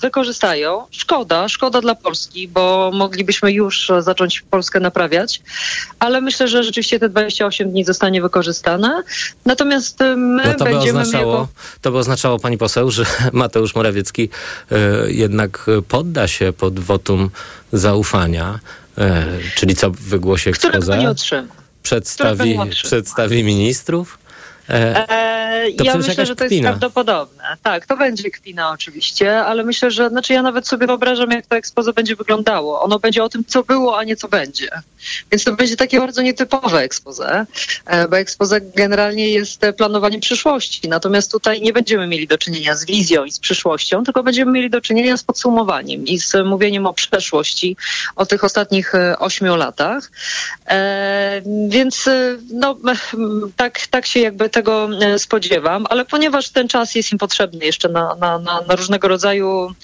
wykorzystają. 0.00 0.86
Szkoda, 0.90 1.48
szkoda 1.48 1.80
dla 1.80 1.94
Polski, 1.94 2.48
bo 2.48 2.90
moglibyśmy 2.94 3.52
już 3.52 3.92
zacząć 3.98 4.40
Polskę 4.40 4.80
naprawiać, 4.80 5.42
ale 5.98 6.20
myślę, 6.20 6.48
że 6.48 6.64
rzeczywiście 6.64 7.00
te 7.00 7.08
28 7.08 7.70
dni 7.70 7.84
zostanie 7.84 8.22
wykorzystane. 8.22 9.02
Natomiast 9.44 10.00
my 10.16 10.44
no 10.44 10.54
to 10.54 10.64
będziemy... 10.64 10.92
By 10.92 11.00
oznaczało, 11.00 11.32
jako... 11.32 11.48
To 11.80 11.90
by 11.90 11.98
oznaczało, 11.98 12.38
pani 12.38 12.58
poseł, 12.58 12.90
że 12.90 13.04
Mateusz 13.32 13.74
Morawiecki 13.74 14.28
y, 14.72 15.12
jednak 15.12 15.66
podda 15.88 16.28
się 16.28 16.52
pod 16.52 16.80
wotum 16.80 17.30
zaufania, 17.72 18.58
y, 18.98 19.02
czyli 19.56 19.76
co 19.76 19.90
w 19.90 19.96
wygłosie 19.96 20.50
ekspoze? 20.50 20.98
nie 20.98 21.10
otrzyma. 21.10 21.63
Przedstawi, 21.84 22.58
przedstawi 22.70 23.44
ministrów? 23.44 24.18
E, 24.68 25.08
e 25.10 25.70
ja 25.84 25.96
myślę, 25.96 26.26
że 26.26 26.36
to 26.36 26.44
jest 26.44 26.62
prawdopodobne. 26.62 27.44
Tak, 27.62 27.86
to 27.86 27.96
będzie 27.96 28.30
kpina 28.30 28.70
oczywiście, 28.70 29.44
ale 29.44 29.64
myślę, 29.64 29.90
że 29.90 30.08
znaczy 30.08 30.32
ja 30.32 30.42
nawet 30.42 30.68
sobie 30.68 30.86
wyobrażam, 30.86 31.30
jak 31.30 31.46
to 31.46 31.56
ekspoze 31.56 31.92
będzie 31.92 32.16
wyglądało. 32.16 32.82
Ono 32.82 32.98
będzie 32.98 33.24
o 33.24 33.28
tym, 33.28 33.44
co 33.44 33.62
było, 33.62 33.98
a 33.98 34.04
nie 34.04 34.16
co 34.16 34.28
będzie. 34.28 34.68
Więc 35.32 35.44
to 35.44 35.52
będzie 35.52 35.76
takie 35.76 36.00
bardzo 36.00 36.22
nietypowe 36.22 36.80
ekspoze, 36.80 37.46
e, 37.86 38.08
bo 38.08 38.18
ekspoze 38.18 38.60
generalnie 38.60 39.30
jest 39.30 39.60
planowaniem 39.76 40.20
przyszłości. 40.20 40.88
Natomiast 40.88 41.32
tutaj 41.32 41.60
nie 41.60 41.72
będziemy 41.72 42.06
mieli 42.06 42.26
do 42.26 42.38
czynienia 42.38 42.76
z 42.76 42.84
wizją 42.84 43.24
i 43.24 43.32
z 43.32 43.38
przyszłością, 43.38 44.04
tylko 44.04 44.22
będziemy 44.22 44.52
mieli 44.52 44.70
do 44.70 44.80
czynienia 44.80 45.16
z 45.16 45.22
podsumowaniem 45.22 46.06
i 46.06 46.18
z 46.18 46.32
mówieniem 46.44 46.86
o 46.86 46.92
przeszłości, 46.92 47.76
o 48.16 48.26
tych 48.26 48.44
ostatnich 48.44 48.92
ośmiu 49.18 49.56
latach. 49.56 50.10
E, 50.66 51.42
więc 51.68 52.08
no, 52.52 52.76
tak, 53.56 53.86
tak 53.86 54.06
się 54.06 54.20
jakby 54.20 54.50
tego 54.54 54.88
spodziewam, 55.18 55.86
ale 55.90 56.04
ponieważ 56.04 56.48
ten 56.48 56.68
czas 56.68 56.94
jest 56.94 57.12
im 57.12 57.18
potrzebny 57.18 57.64
jeszcze 57.64 57.88
na, 57.88 58.14
na, 58.14 58.38
na, 58.38 58.60
na 58.68 58.76
różnego 58.76 59.08
rodzaju, 59.08 59.74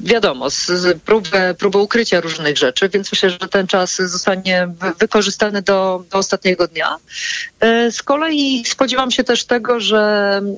wiadomo, 0.00 0.50
z, 0.50 0.66
z 0.66 1.00
próbę, 1.02 1.54
próbę 1.58 1.78
ukrycia 1.78 2.20
różnych 2.20 2.58
rzeczy, 2.58 2.88
więc 2.88 3.12
myślę, 3.12 3.30
że 3.30 3.40
że 3.40 3.48
ten 3.48 3.66
czas 3.66 3.96
zostanie 3.96 4.68
wykorzystany 4.98 5.62
do, 5.62 6.04
do 6.10 6.18
ostatniego 6.18 6.68
dnia. 6.68 6.96
E, 7.60 7.92
z 7.92 8.02
kolei 8.02 8.64
spodziewam 8.66 9.10
się 9.10 9.24
też 9.24 9.44
tego, 9.44 9.80
że 9.80 10.00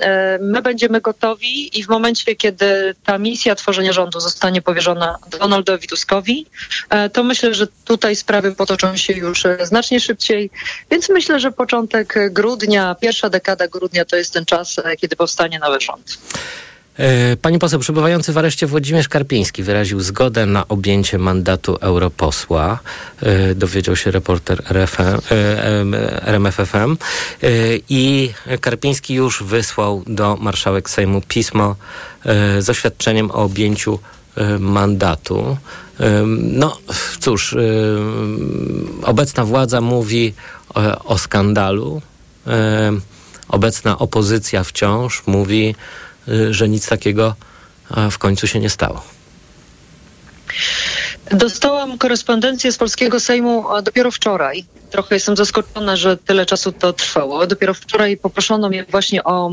e, 0.00 0.38
my 0.42 0.62
będziemy 0.62 1.00
gotowi 1.00 1.78
i 1.78 1.84
w 1.84 1.88
momencie, 1.88 2.36
kiedy 2.36 2.94
ta 3.04 3.18
misja 3.18 3.54
tworzenia 3.54 3.92
rządu 3.92 4.20
zostanie 4.20 4.62
powierzona 4.62 5.18
Donaldowi 5.40 5.88
Tuskowi, 5.88 6.46
e, 6.90 7.10
to 7.10 7.24
myślę, 7.24 7.54
że 7.54 7.66
tutaj 7.84 8.16
sprawy 8.16 8.54
potoczą 8.54 8.96
się 8.96 9.12
już 9.12 9.42
znacznie 9.62 10.00
szybciej, 10.00 10.50
więc 10.90 11.08
myślę, 11.08 11.40
że 11.40 11.52
początek 11.52 12.14
grudnia, 12.32 12.94
pierwsza 12.94 13.30
dekada 13.30 13.68
grudnia 13.68 14.04
to 14.04 14.16
jest 14.16 14.32
ten 14.32 14.44
czas, 14.44 14.76
kiedy 15.00 15.16
powstanie 15.16 15.58
nowy 15.58 15.80
rząd. 15.80 16.18
E, 16.96 17.36
pani 17.36 17.58
poseł, 17.58 17.80
przebywający 17.80 18.32
w 18.32 18.38
areszcie 18.38 18.66
Włodzimierz 18.66 19.08
Karpiński 19.08 19.62
wyraził 19.62 20.00
zgodę 20.00 20.46
na 20.46 20.68
objęcie 20.68 21.18
mandatu 21.18 21.76
europosła. 21.80 22.78
E, 23.22 23.54
dowiedział 23.54 23.96
się 23.96 24.10
reporter 24.10 24.62
RFM, 24.70 25.20
RMFFM. 26.22 26.96
E, 27.42 27.48
I 27.88 28.32
Karpiński 28.60 29.14
już 29.14 29.42
wysłał 29.42 30.02
do 30.06 30.36
marszałek 30.36 30.90
Sejmu 30.90 31.22
pismo 31.28 31.76
z 32.58 32.70
oświadczeniem 32.70 33.30
o 33.30 33.34
objęciu 33.34 33.98
mandatu. 34.58 35.56
No 36.38 36.78
cóż, 37.20 37.56
obecna 39.02 39.44
władza 39.44 39.80
mówi 39.80 40.34
o 41.04 41.18
skandalu. 41.18 42.02
Obecna 43.48 43.98
opozycja 43.98 44.64
wciąż 44.64 45.22
mówi, 45.26 45.74
Y, 46.28 46.54
że 46.54 46.68
nic 46.68 46.86
takiego 46.86 47.34
w 48.10 48.18
końcu 48.18 48.46
się 48.46 48.60
nie 48.60 48.70
stało. 48.70 49.02
Dostałam 51.30 51.98
korespondencję 51.98 52.72
z 52.72 52.76
polskiego 52.76 53.20
Sejmu 53.20 53.64
dopiero 53.82 54.10
wczoraj. 54.10 54.64
Trochę 54.92 55.14
jestem 55.14 55.36
zaskoczona, 55.36 55.96
że 55.96 56.16
tyle 56.16 56.46
czasu 56.46 56.72
to 56.72 56.92
trwało. 56.92 57.46
Dopiero 57.46 57.74
wczoraj 57.74 58.16
poproszono 58.16 58.68
mnie 58.68 58.84
właśnie 58.90 59.24
o 59.24 59.50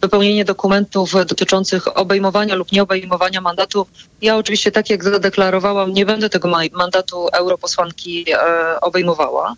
wypełnienie 0.00 0.44
dokumentów 0.44 1.12
dotyczących 1.12 1.98
obejmowania 1.98 2.54
lub 2.54 2.72
nieobejmowania 2.72 3.40
mandatu. 3.40 3.86
Ja 4.22 4.36
oczywiście, 4.36 4.72
tak 4.72 4.90
jak 4.90 5.04
zadeklarowałam, 5.04 5.92
nie 5.92 6.06
będę 6.06 6.28
tego 6.28 6.48
mandatu 6.72 7.28
europosłanki 7.32 8.24
e, 8.32 8.80
obejmowała. 8.80 9.54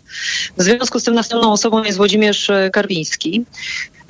W 0.57 0.63
związku 0.63 0.99
z 0.99 1.03
tym 1.03 1.13
następną 1.13 1.51
osobą 1.51 1.83
jest 1.83 1.97
Włodzimierz 1.97 2.51
Karwiński. 2.73 3.45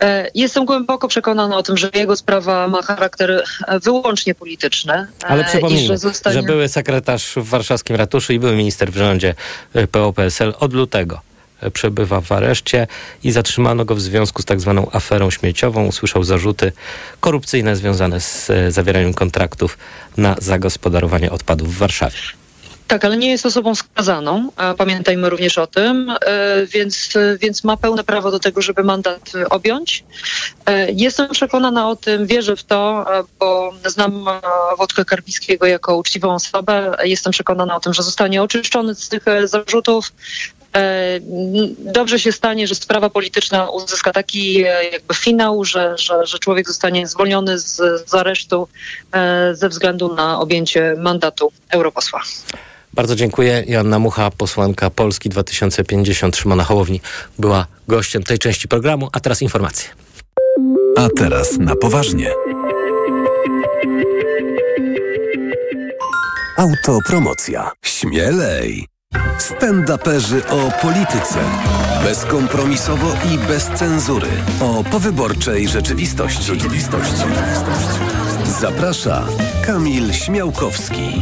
E, 0.01 0.29
jestem 0.35 0.65
głęboko 0.65 1.07
przekonana 1.07 1.57
o 1.57 1.63
tym, 1.63 1.77
że 1.77 1.89
jego 1.93 2.15
sprawa 2.15 2.67
ma 2.67 2.81
charakter 2.81 3.43
e, 3.67 3.79
wyłącznie 3.79 4.35
polityczny. 4.35 4.93
E, 4.93 5.27
Ale 5.27 5.43
przypomnijmy, 5.43 5.87
że, 5.87 5.97
zostanie... 5.97 6.33
że 6.33 6.43
były 6.43 6.69
sekretarz 6.69 7.33
w 7.35 7.49
warszawskim 7.49 7.95
ratuszu 7.95 8.33
i 8.33 8.39
były 8.39 8.55
minister 8.55 8.91
w 8.91 8.97
rządzie 8.97 9.35
PO-PSL 9.91 10.53
od 10.59 10.73
lutego 10.73 11.21
przebywa 11.73 12.21
w 12.21 12.31
areszcie 12.31 12.87
i 13.23 13.31
zatrzymano 13.31 13.85
go 13.85 13.95
w 13.95 14.01
związku 14.01 14.41
z 14.41 14.45
tak 14.45 14.61
zwaną 14.61 14.87
aferą 14.91 15.31
śmieciową. 15.31 15.85
Usłyszał 15.85 16.23
zarzuty 16.23 16.71
korupcyjne 17.19 17.75
związane 17.75 18.19
z 18.19 18.51
zawieraniem 18.69 19.13
kontraktów 19.13 19.77
na 20.17 20.35
zagospodarowanie 20.39 21.31
odpadów 21.31 21.75
w 21.75 21.77
Warszawie. 21.77 22.17
Tak, 22.87 23.05
ale 23.05 23.17
nie 23.17 23.31
jest 23.31 23.45
osobą 23.45 23.75
skazaną, 23.75 24.51
a 24.55 24.73
pamiętajmy 24.73 25.29
również 25.29 25.57
o 25.57 25.67
tym, 25.67 26.09
e, 26.09 26.65
więc, 26.65 27.09
więc 27.39 27.63
ma 27.63 27.77
pełne 27.77 28.03
prawo 28.03 28.31
do 28.31 28.39
tego, 28.39 28.61
żeby 28.61 28.83
mandat 28.83 29.31
objąć. 29.49 30.03
E, 30.65 30.91
jestem 30.91 31.29
przekonana 31.29 31.89
o 31.89 31.95
tym, 31.95 32.27
wierzę 32.27 32.55
w 32.55 32.63
to, 32.63 33.05
e, 33.19 33.23
bo 33.39 33.73
znam 33.85 34.25
Wodkę 34.77 35.05
Karpińskiego 35.05 35.65
jako 35.65 35.97
uczciwą 35.97 36.33
osobę. 36.33 36.97
Jestem 37.03 37.31
przekonana 37.31 37.75
o 37.75 37.79
tym, 37.79 37.93
że 37.93 38.03
zostanie 38.03 38.43
oczyszczony 38.43 38.95
z 38.95 39.09
tych 39.09 39.25
zarzutów. 39.43 40.11
Dobrze 41.77 42.19
się 42.19 42.31
stanie, 42.31 42.67
że 42.67 42.75
sprawa 42.75 43.09
polityczna 43.09 43.69
uzyska 43.69 44.11
taki 44.11 44.53
jakby 44.91 45.13
finał, 45.13 45.65
że, 45.65 45.97
że, 45.97 46.25
że 46.25 46.39
człowiek 46.39 46.67
zostanie 46.67 47.07
zwolniony 47.07 47.59
z, 47.59 47.75
z 48.09 48.13
aresztu 48.13 48.67
ze 49.53 49.69
względu 49.69 50.15
na 50.15 50.39
objęcie 50.39 50.95
mandatu 50.99 51.51
europosła. 51.69 52.21
Bardzo 52.95 53.15
dziękuję. 53.15 53.63
Joanna 53.67 53.99
Mucha, 53.99 54.31
posłanka 54.31 54.89
Polski 54.89 55.29
2050 55.29 56.37
Szymona 56.37 56.63
Hołowni 56.63 57.01
była 57.39 57.67
gościem 57.87 58.23
tej 58.23 58.39
części 58.39 58.67
programu, 58.67 59.09
a 59.11 59.19
teraz 59.19 59.41
informacje. 59.41 59.89
A 60.97 61.07
teraz 61.17 61.57
na 61.57 61.75
poważnie. 61.75 62.31
Autopromocja. 66.57 67.71
Śmielej. 67.81 68.87
Stand-uperzy 69.39 70.41
o 70.49 70.81
polityce. 70.81 71.39
Bezkompromisowo 72.03 73.07
i 73.33 73.37
bez 73.37 73.63
cenzury. 73.63 74.27
O 74.61 74.83
powyborczej 74.83 75.67
rzeczywistości. 75.67 76.43
rzeczywistości. 76.43 77.23
Zaprasza 78.61 79.27
Kamil 79.65 80.13
Śmiałkowski. 80.13 81.21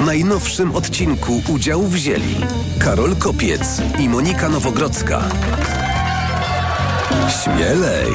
W 0.00 0.06
najnowszym 0.06 0.74
odcinku 0.74 1.42
udział 1.48 1.82
wzięli 1.82 2.36
Karol 2.78 3.16
Kopiec 3.16 3.82
i 3.98 4.08
Monika 4.08 4.48
Nowogrodzka. 4.48 5.22
Śmielej! 7.42 8.06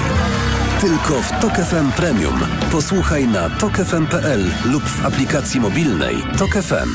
Tylko 0.82 1.22
w 1.22 1.42
Tok 1.42 1.54
FM 1.54 1.92
Premium. 1.92 2.40
Posłuchaj 2.72 3.28
na 3.28 3.50
tokefm.pl 3.50 4.52
lub 4.66 4.84
w 4.84 5.06
aplikacji 5.06 5.60
mobilnej 5.60 6.16
Tok 6.38 6.52
FM. 6.52 6.90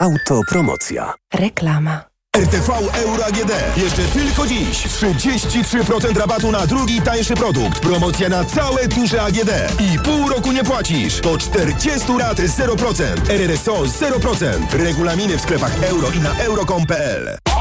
Autopromocja. 0.00 1.14
Reklama. 1.34 2.13
RTV 2.34 2.72
Euro 2.92 3.26
AGD. 3.26 3.52
Jeszcze 3.76 4.02
tylko 4.02 4.46
dziś 4.46 4.86
33% 4.86 6.16
rabatu 6.16 6.50
na 6.50 6.66
drugi 6.66 7.02
tańszy 7.02 7.34
produkt. 7.34 7.80
Promocja 7.80 8.28
na 8.28 8.44
całe 8.44 8.88
duże 8.88 9.22
AGD. 9.22 9.50
I 9.80 9.98
pół 9.98 10.28
roku 10.28 10.52
nie 10.52 10.64
płacisz. 10.64 11.20
Do 11.20 11.38
40 11.38 12.12
lat 12.18 12.38
0%. 12.38 13.30
RRSO 13.30 13.82
0%. 13.82 14.72
Regulaminy 14.72 15.38
w 15.38 15.40
sklepach 15.40 15.82
euro 15.82 16.10
i 16.10 16.18
na 16.18 16.34
euro.com.pl. 16.38 17.53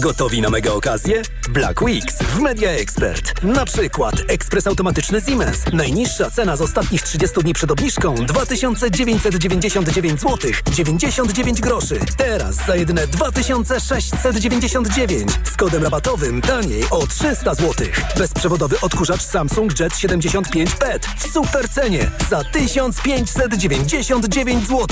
Gotowi 0.00 0.40
na 0.40 0.50
mega 0.50 0.72
okazję? 0.72 1.22
Black 1.50 1.82
Weeks 1.82 2.18
w 2.18 2.40
Media 2.40 2.70
Expert. 2.70 3.42
Na 3.42 3.64
przykład 3.64 4.14
ekspres 4.28 4.66
automatyczny 4.66 5.20
Siemens. 5.20 5.62
Najniższa 5.72 6.30
cena 6.30 6.56
z 6.56 6.60
ostatnich 6.60 7.02
30 7.02 7.40
dni 7.40 7.54
przed 7.54 7.70
obniżką 7.70 8.14
2999 8.14 10.20
zł 10.20 10.50
99 10.72 11.60
groszy. 11.60 11.98
Teraz 12.16 12.66
za 12.66 12.76
jedyne 12.76 13.06
2699 13.06 15.30
z 15.44 15.56
kodem 15.56 15.82
rabatowym 15.82 16.42
taniej 16.42 16.84
o 16.90 17.06
300 17.06 17.54
zł. 17.54 17.86
Bezprzewodowy 18.18 18.80
odkurzacz 18.80 19.22
Samsung 19.22 19.80
Jet 19.80 19.96
75 19.96 20.74
PET 20.74 21.06
w 21.16 21.32
super 21.32 21.68
cenie 21.68 22.10
za 22.30 22.44
1599 22.44 24.66
zł. 24.66 24.86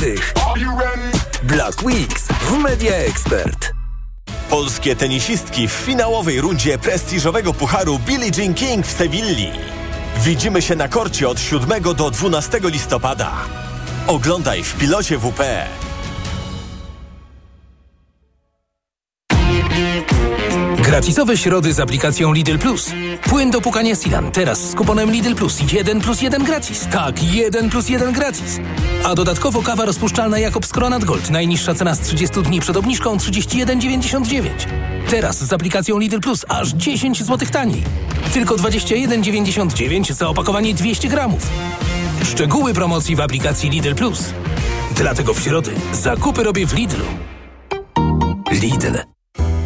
Black 1.42 1.82
Weeks 1.82 2.28
w 2.28 2.58
Media 2.58 2.94
Expert. 2.94 3.77
Polskie 4.50 4.96
tenisistki 4.96 5.68
w 5.68 5.72
finałowej 5.72 6.40
rundzie 6.40 6.78
prestiżowego 6.78 7.54
pucharu 7.54 7.98
Billie 7.98 8.30
Jean 8.38 8.54
King 8.54 8.86
w 8.86 8.92
Sewilli. 8.92 9.50
Widzimy 10.24 10.62
się 10.62 10.76
na 10.76 10.88
korcie 10.88 11.28
od 11.28 11.40
7 11.40 11.82
do 11.82 12.10
12 12.10 12.60
listopada. 12.62 13.32
Oglądaj 14.06 14.64
w 14.64 14.74
pilocie 14.74 15.18
WP. 15.18 15.40
Gratisowe 20.88 21.36
środy 21.36 21.72
z 21.72 21.80
aplikacją 21.80 22.32
Lidl 22.32 22.58
Plus. 22.58 22.90
Płyn 23.22 23.50
do 23.50 23.60
pukania 23.60 23.94
Silan 23.94 24.30
teraz 24.30 24.70
z 24.70 24.74
kuponem 24.74 25.10
Lidl 25.10 25.34
Plus 25.34 25.72
1 25.72 26.00
plus 26.00 26.22
1 26.22 26.44
gratis. 26.44 26.86
Tak, 26.92 27.22
1 27.22 27.70
plus 27.70 27.88
1 27.88 28.12
gratis. 28.12 28.60
A 29.04 29.14
dodatkowo 29.14 29.62
kawa 29.62 29.84
rozpuszczalna 29.84 30.38
Jakobs 30.38 30.72
Kronat 30.72 31.04
Gold. 31.04 31.30
Najniższa 31.30 31.74
cena 31.74 31.94
z 31.94 32.00
30 32.00 32.42
dni 32.42 32.60
przed 32.60 32.76
obniżką 32.76 33.16
31,99. 33.16 34.50
Teraz 35.10 35.44
z 35.44 35.52
aplikacją 35.52 35.98
Lidl 35.98 36.20
Plus 36.20 36.44
aż 36.48 36.68
10 36.68 37.22
zł 37.22 37.48
taniej. 37.52 37.82
Tylko 38.32 38.54
21,99 38.54 40.12
za 40.12 40.28
opakowanie 40.28 40.74
200 40.74 41.08
gramów. 41.08 41.46
Szczegóły 42.24 42.74
promocji 42.74 43.16
w 43.16 43.20
aplikacji 43.20 43.70
Lidl 43.70 43.94
Plus. 43.94 44.24
Dlatego 44.96 45.34
w 45.34 45.40
środy 45.40 45.72
zakupy 45.92 46.44
robię 46.44 46.66
w 46.66 46.74
Lidlu. 46.74 47.04
Lidl. 48.52 49.17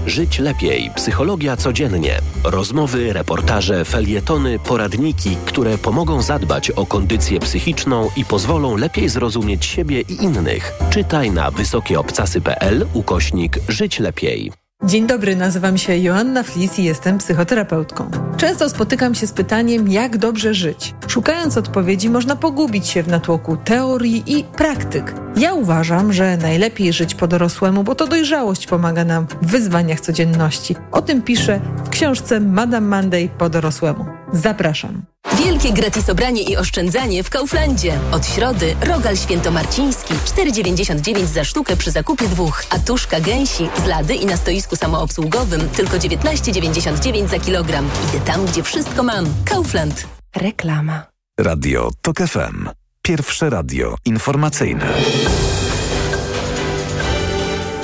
Żyć 0.07 0.39
lepiej. 0.39 0.91
Psychologia 0.97 1.57
codziennie. 1.57 2.19
Rozmowy, 2.45 3.13
reportaże, 3.13 3.85
felietony, 3.85 4.59
poradniki, 4.59 5.37
które 5.45 5.79
pomogą 5.79 6.23
zadbać 6.23 6.71
o 6.71 6.87
kondycję 6.87 7.41
psychiczną 7.41 8.09
i 8.17 8.25
pozwolą 8.25 8.77
lepiej 8.77 9.09
zrozumieć 9.09 9.65
siebie 9.65 10.01
i 10.01 10.23
innych. 10.25 10.73
Czytaj 10.91 11.31
na 11.31 11.51
wysokieobcasy.pl 11.51 12.87
ukośnik 12.95 13.59
Żyć 13.69 13.99
lepiej. 13.99 14.62
Dzień 14.85 15.07
dobry, 15.07 15.37
nazywam 15.37 15.79
się 15.79 15.97
Joanna 15.97 16.43
Flis 16.43 16.79
i 16.79 16.85
jestem 16.85 17.19
psychoterapeutką. 17.19 18.11
Często 18.37 18.69
spotykam 18.69 19.15
się 19.15 19.27
z 19.27 19.33
pytaniem, 19.33 19.89
jak 19.89 20.17
dobrze 20.17 20.55
żyć. 20.55 20.95
Szukając 21.09 21.57
odpowiedzi, 21.57 22.11
można 22.11 22.37
pogubić 22.37 22.87
się 22.87 23.03
w 23.03 23.09
natłoku 23.09 23.57
teorii 23.57 24.23
i 24.27 24.45
praktyk. 24.45 25.15
Ja 25.37 25.55
uważam, 25.55 26.13
że 26.13 26.37
najlepiej 26.37 26.93
żyć 26.93 27.15
po 27.15 27.27
dorosłemu, 27.27 27.85
bo 27.85 27.95
to 27.95 28.07
dojrzałość 28.07 28.67
pomaga 28.67 29.05
nam 29.05 29.27
w 29.27 29.47
wyzwaniach 29.47 30.01
codzienności. 30.01 30.77
O 30.93 31.03
tym 31.03 31.23
piszę 31.23 31.61
w 31.85 31.89
książce 31.89 32.41
Madame 32.41 32.97
Monday 32.97 33.29
po 33.39 33.49
dorosłemu. 33.49 34.07
Zapraszam. 34.33 35.12
Wielkie 35.39 35.73
gratis 35.73 36.09
obranie 36.11 36.43
i 36.43 36.57
oszczędzanie 36.57 37.23
w 37.23 37.31
Kauflandzie. 37.31 37.99
Od 38.13 38.27
środy 38.27 38.77
rogal 38.81 39.17
świętomarciński 39.17 40.15
4,99 40.15 41.27
za 41.27 41.45
sztukę 41.45 41.77
przy 41.77 41.91
zakupie 41.91 42.29
dwóch, 42.29 42.65
a 42.71 42.79
tuszka 42.79 43.21
gęsi 43.21 43.69
z 43.85 43.87
lady 43.87 44.15
i 44.15 44.27
na 44.27 44.37
stoisku 44.37 44.77
samoobsługowym 44.77 45.69
tylko 45.69 45.97
19,99 45.97 47.29
za 47.29 47.39
kilogram. 47.39 47.91
Idę 48.09 48.25
tam, 48.25 48.47
gdzie 48.47 48.63
wszystko 48.63 49.03
mam. 49.03 49.27
Kaufland. 49.45 50.07
Reklama. 50.37 51.07
Radio 51.41 51.91
TOK 52.03 52.17
FM. 52.19 52.69
Pierwsze 53.03 53.51
radio 53.51 53.95
informacyjne. 54.05 54.87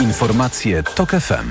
Informacje 0.01 0.83
TOK 0.83 1.11
FM. 1.11 1.49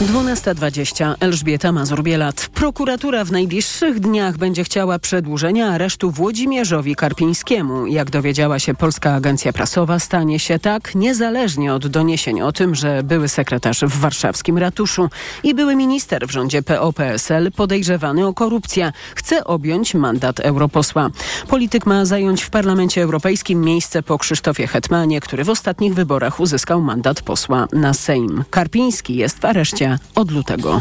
12.20. 0.00 1.14
Elżbieta 1.20 1.72
Mazur-Bielat. 1.72 2.48
Prokuratura 2.54 3.24
w 3.24 3.32
najbliższych 3.32 4.00
dniach 4.00 4.36
będzie 4.36 4.64
chciała 4.64 4.98
przedłużenia 4.98 5.68
aresztu 5.68 6.10
Włodzimierzowi 6.10 6.96
Karpińskiemu. 6.96 7.86
Jak 7.86 8.10
dowiedziała 8.10 8.58
się 8.58 8.74
Polska 8.74 9.14
Agencja 9.14 9.52
Prasowa, 9.52 9.98
stanie 9.98 10.38
się 10.38 10.58
tak 10.58 10.94
niezależnie 10.94 11.74
od 11.74 11.86
doniesień 11.86 12.40
o 12.40 12.52
tym, 12.52 12.74
że 12.74 13.02
były 13.02 13.28
sekretarz 13.28 13.80
w 13.80 14.00
warszawskim 14.00 14.58
ratuszu 14.58 15.08
i 15.42 15.54
były 15.54 15.76
minister 15.76 16.26
w 16.26 16.30
rządzie 16.30 16.62
PO-PSL 16.62 17.52
podejrzewany 17.52 18.26
o 18.26 18.34
korupcję 18.34 18.92
chce 19.14 19.44
objąć 19.44 19.94
mandat 19.94 20.40
europosła. 20.40 21.10
Polityk 21.48 21.86
ma 21.86 22.04
zająć 22.04 22.42
w 22.42 22.50
Parlamencie 22.50 23.02
Europejskim 23.02 23.60
miejsce 23.60 24.02
po 24.02 24.18
Krzysztofie 24.18 24.66
Hetmanie, 24.66 25.20
który 25.20 25.44
w 25.44 25.50
ostatnich 25.50 25.94
wyborach 25.94 26.40
uzyskał 26.40 26.80
mandat 26.80 27.22
posła 27.22 27.68
na 27.72 27.94
Sejm. 27.94 28.44
Karpiński 28.50 29.16
jest 29.16 29.38
w 29.38 29.44
areszcie 29.44 29.85
od 30.14 30.30
lutego. 30.30 30.80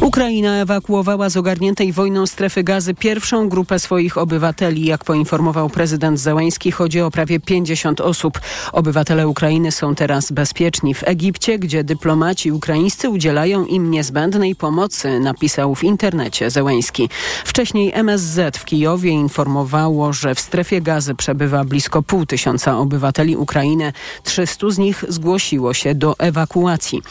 Ukraina 0.00 0.56
ewakuowała 0.56 1.30
z 1.30 1.36
ogarniętej 1.36 1.92
wojną 1.92 2.26
strefy 2.26 2.62
gazy 2.62 2.94
pierwszą 2.94 3.48
grupę 3.48 3.78
swoich 3.78 4.18
obywateli. 4.18 4.86
Jak 4.86 5.04
poinformował 5.04 5.70
prezydent 5.70 6.20
Zełański, 6.20 6.72
chodzi 6.72 7.00
o 7.00 7.10
prawie 7.10 7.40
50 7.40 8.00
osób. 8.00 8.40
Obywatele 8.72 9.28
Ukrainy 9.28 9.72
są 9.72 9.94
teraz 9.94 10.32
bezpieczni 10.32 10.94
w 10.94 11.08
Egipcie, 11.08 11.58
gdzie 11.58 11.84
dyplomaci 11.84 12.52
ukraińscy 12.52 13.10
udzielają 13.10 13.64
im 13.66 13.90
niezbędnej 13.90 14.54
pomocy, 14.56 15.20
napisał 15.20 15.74
w 15.74 15.84
internecie 15.84 16.50
Zełański. 16.50 17.08
Wcześniej 17.44 17.92
MSZ 17.94 18.58
w 18.58 18.64
Kijowie 18.64 19.10
informowało, 19.10 20.12
że 20.12 20.34
w 20.34 20.40
strefie 20.40 20.80
gazy 20.80 21.14
przebywa 21.14 21.64
blisko 21.64 22.02
pół 22.02 22.26
tysiąca 22.26 22.78
obywateli 22.78 23.36
Ukrainy. 23.36 23.92
300 24.22 24.70
z 24.70 24.78
nich 24.78 25.04
zgłosiło 25.08 25.74
się 25.74 25.94
do 25.94 26.18
ewakuacji. 26.18 27.02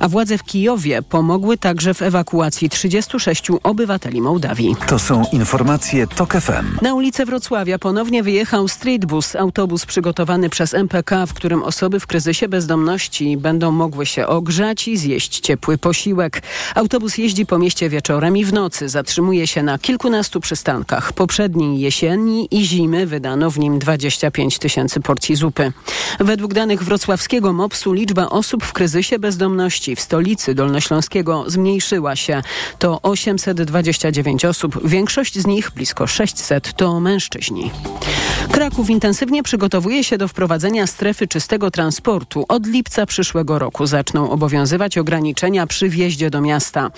A 0.00 0.08
władze 0.08 0.38
w 0.38 0.44
Kijowie 0.44 1.02
pomogły 1.02 1.58
także 1.58 1.94
w 1.94 2.02
ewakuacji 2.20 2.70
36 2.70 3.50
obywateli 3.62 4.20
Mołdawii. 4.20 4.76
To 4.86 4.98
są 4.98 5.22
informacje 5.32 6.06
TOK 6.06 6.32
FM. 6.32 6.78
Na 6.82 6.94
ulicę 6.94 7.26
Wrocławia 7.26 7.78
ponownie 7.78 8.22
wyjechał 8.22 8.68
streetbus, 8.68 9.36
autobus 9.36 9.86
przygotowany 9.86 10.50
przez 10.50 10.74
MPK, 10.74 11.26
w 11.26 11.34
którym 11.34 11.62
osoby 11.62 12.00
w 12.00 12.06
kryzysie 12.06 12.48
bezdomności 12.48 13.36
będą 13.36 13.70
mogły 13.72 14.06
się 14.06 14.26
ogrzać 14.26 14.88
i 14.88 14.96
zjeść 14.96 15.40
ciepły 15.40 15.78
posiłek. 15.78 16.42
Autobus 16.74 17.18
jeździ 17.18 17.46
po 17.46 17.58
mieście 17.58 17.88
wieczorem 17.88 18.36
i 18.36 18.44
w 18.44 18.52
nocy, 18.52 18.88
zatrzymuje 18.88 19.46
się 19.46 19.62
na 19.62 19.78
kilkunastu 19.78 20.40
przystankach. 20.40 21.12
Poprzedniej 21.12 21.80
jesieni 21.80 22.48
i 22.50 22.64
zimy 22.64 23.06
wydano 23.06 23.50
w 23.50 23.58
nim 23.58 23.78
25 23.78 24.58
tysięcy 24.58 25.00
porcji 25.00 25.36
zupy. 25.36 25.72
Według 26.20 26.54
danych 26.54 26.82
wrocławskiego 26.82 27.52
MOPS-u 27.52 27.92
liczba 27.92 28.28
osób 28.28 28.64
w 28.64 28.72
kryzysie 28.72 29.18
bezdomności 29.18 29.96
w 29.96 30.00
stolicy 30.00 30.54
Dolnośląskiego 30.54 31.44
zmniejszyła 31.46 32.09
się. 32.16 32.42
To 32.78 33.02
829 33.02 34.44
osób, 34.44 34.88
większość 34.88 35.38
z 35.38 35.46
nich, 35.46 35.70
blisko 35.70 36.06
600, 36.06 36.72
to 36.76 37.00
mężczyźni. 37.00 37.70
Kraków 38.52 38.90
intensywnie 38.90 39.42
przygotowuje 39.42 40.04
się 40.04 40.18
do 40.18 40.28
wprowadzenia 40.28 40.86
strefy 40.86 41.28
czystego 41.28 41.70
transportu. 41.70 42.44
Od 42.48 42.66
lipca 42.66 43.06
przyszłego 43.06 43.58
roku 43.58 43.86
zaczną 43.86 44.30
obowiązywać 44.30 44.98
ograniczenia 44.98 45.66
przy 45.66 45.88
wjeździe 45.88 46.30
do 46.30 46.40
miasta. 46.40 46.90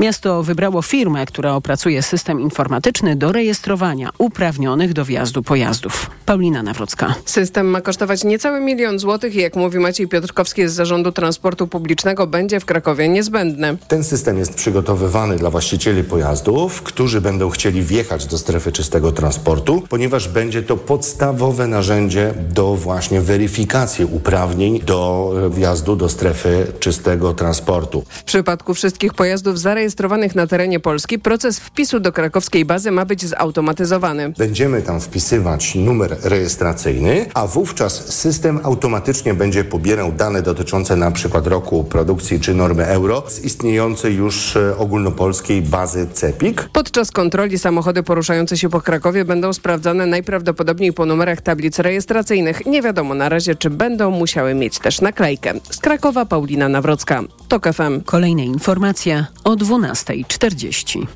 Miasto 0.00 0.42
wybrało 0.42 0.82
firmę, 0.82 1.26
która 1.26 1.54
opracuje 1.54 2.02
system 2.02 2.40
informatyczny 2.40 3.16
do 3.16 3.32
rejestrowania 3.32 4.10
uprawnionych 4.18 4.92
do 4.92 5.04
wjazdu 5.04 5.42
pojazdów. 5.42 6.10
Paulina 6.26 6.62
Nawrocka. 6.62 7.14
System 7.24 7.66
ma 7.66 7.80
kosztować 7.80 8.24
niecały 8.24 8.60
milion 8.60 8.98
złotych 8.98 9.34
i 9.34 9.38
jak 9.40 9.56
mówi 9.56 9.78
Maciej 9.78 10.08
Piotrkowski 10.08 10.68
z 10.68 10.72
Zarządu 10.72 11.12
Transportu 11.12 11.66
Publicznego 11.66 12.26
będzie 12.26 12.60
w 12.60 12.64
Krakowie 12.64 13.08
niezbędny. 13.08 13.76
Ten 13.88 14.04
system 14.04 14.38
jest 14.38 14.54
przygotowywany 14.60 15.36
dla 15.36 15.50
właścicieli 15.50 16.04
pojazdów, 16.04 16.82
którzy 16.82 17.20
będą 17.20 17.50
chcieli 17.50 17.82
wjechać 17.82 18.26
do 18.26 18.38
strefy 18.38 18.72
czystego 18.72 19.12
transportu, 19.12 19.82
ponieważ 19.88 20.28
będzie 20.28 20.62
to 20.62 20.76
podstawowe 20.76 21.66
narzędzie 21.66 22.34
do 22.54 22.74
właśnie 22.74 23.20
weryfikacji 23.20 24.04
uprawnień 24.04 24.80
do 24.80 25.32
e, 25.46 25.50
wjazdu 25.50 25.96
do 25.96 26.08
strefy 26.08 26.66
czystego 26.80 27.34
transportu. 27.34 28.04
W 28.08 28.24
przypadku 28.24 28.74
wszystkich 28.74 29.14
pojazdów 29.14 29.58
zarejestrowanych 29.58 30.34
na 30.34 30.46
terenie 30.46 30.80
Polski 30.80 31.18
proces 31.18 31.58
wpisu 31.58 32.00
do 32.00 32.12
krakowskiej 32.12 32.64
bazy 32.64 32.90
ma 32.90 33.04
być 33.04 33.26
zautomatyzowany. 33.26 34.32
Będziemy 34.38 34.82
tam 34.82 35.00
wpisywać 35.00 35.74
numer 35.74 36.16
rejestracyjny, 36.22 37.26
a 37.34 37.46
wówczas 37.46 38.14
system 38.14 38.60
automatycznie 38.62 39.34
będzie 39.34 39.64
pobierał 39.64 40.12
dane 40.12 40.42
dotyczące 40.42 40.96
na 40.96 41.10
przykład 41.10 41.46
roku 41.46 41.84
produkcji 41.84 42.40
czy 42.40 42.54
normy 42.54 42.86
euro 42.86 43.22
z 43.28 43.44
istniejącej 43.44 44.14
już 44.14 44.39
e, 44.56 44.76
ogólnopolskiej 44.76 45.62
bazy 45.62 46.06
CEPIK. 46.12 46.68
Podczas 46.72 47.10
kontroli 47.10 47.58
samochody 47.58 48.02
poruszające 48.02 48.56
się 48.56 48.68
po 48.68 48.80
Krakowie 48.80 49.24
będą 49.24 49.52
sprawdzane 49.52 50.06
najprawdopodobniej 50.06 50.92
po 50.92 51.06
numerach 51.06 51.40
tablic 51.40 51.78
rejestracyjnych. 51.78 52.66
Nie 52.66 52.82
wiadomo 52.82 53.14
na 53.14 53.28
razie, 53.28 53.54
czy 53.54 53.70
będą 53.70 54.10
musiały 54.10 54.54
mieć 54.54 54.78
też 54.78 55.00
naklejkę. 55.00 55.52
Z 55.70 55.78
Krakowa 55.78 56.26
Paulina 56.26 56.68
Nawrocka. 56.68 57.22
TOK 57.48 57.66
FM. 57.72 58.00
Kolejne 58.04 58.44
informacje 58.44 59.26
o 59.44 59.50
12.40. 59.50 61.06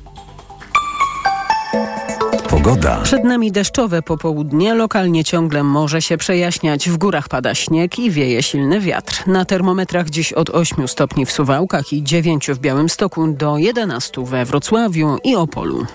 Pogoda. 2.55 3.01
Przed 3.03 3.23
nami 3.23 3.51
deszczowe 3.51 4.01
popołudnie, 4.01 4.75
lokalnie 4.75 5.23
ciągle 5.23 5.63
może 5.63 6.01
się 6.01 6.17
przejaśniać. 6.17 6.89
W 6.89 6.97
górach 6.97 7.29
pada 7.29 7.55
śnieg 7.55 7.99
i 7.99 8.11
wieje 8.11 8.43
silny 8.43 8.79
wiatr. 8.79 9.27
Na 9.27 9.45
termometrach 9.45 10.09
dziś 10.09 10.33
od 10.33 10.49
8 10.49 10.87
stopni 10.87 11.25
w 11.25 11.31
Suwałkach 11.31 11.93
i 11.93 12.03
9 12.03 12.47
w 12.47 12.59
Białymstoku 12.59 13.27
do 13.27 13.57
11 13.57 14.25
we 14.25 14.45
Wrocławiu 14.45 15.17
i 15.23 15.35
Opolu. 15.35 15.85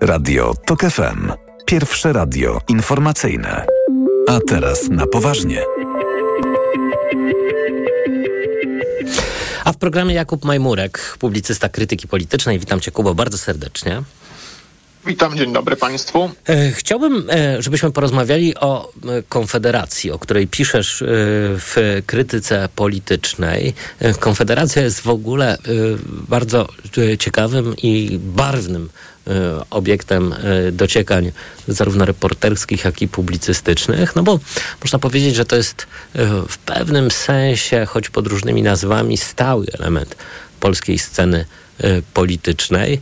Radio 0.00 0.54
TOK 0.66 0.80
FM. 0.80 1.32
Pierwsze 1.66 2.12
radio 2.12 2.60
informacyjne. 2.68 3.66
A 4.28 4.38
teraz 4.48 4.88
na 4.88 5.06
poważnie. 5.06 5.62
A 9.64 9.72
w 9.72 9.76
programie 9.76 10.14
Jakub 10.14 10.44
Majmurek, 10.44 11.16
publicysta 11.20 11.68
krytyki 11.68 12.08
politycznej. 12.08 12.58
Witam 12.58 12.80
cię, 12.80 12.90
Kubo, 12.90 13.14
bardzo 13.14 13.38
serdecznie. 13.38 14.02
Witam, 15.06 15.36
dzień 15.36 15.52
dobry 15.52 15.76
Państwu. 15.76 16.30
E, 16.48 16.70
Chciałbym, 16.70 17.30
e, 17.30 17.62
żebyśmy 17.62 17.90
porozmawiali 17.90 18.54
o 18.56 18.88
e, 18.88 19.22
Konfederacji, 19.28 20.10
o 20.10 20.18
której 20.18 20.46
piszesz 20.46 21.04
w 21.06 22.02
krytyce 22.06 22.68
politycznej. 22.76 23.74
Konfederacja 24.20 24.82
jest 24.82 25.00
w 25.00 25.08
ogóle 25.08 25.58
bardzo 26.28 26.68
ciekawym 27.18 27.74
i 27.82 28.18
barwnym 28.18 28.90
obiektem 29.70 30.34
dociekań 30.72 31.32
zarówno 31.68 32.04
reporterskich, 32.04 32.84
jak 32.84 33.02
i 33.02 33.08
publicystycznych, 33.08 34.16
no 34.16 34.22
bo 34.22 34.40
można 34.80 34.98
powiedzieć, 34.98 35.34
że 35.34 35.44
to 35.44 35.56
jest 35.56 35.86
w 36.48 36.58
pewnym 36.58 37.10
sensie, 37.10 37.86
choć 37.86 38.10
pod 38.10 38.26
różnymi 38.26 38.62
nazwami, 38.62 39.16
stały 39.16 39.66
element 39.78 40.16
polskiej 40.60 40.98
sceny 40.98 41.44
politycznej. 42.14 43.00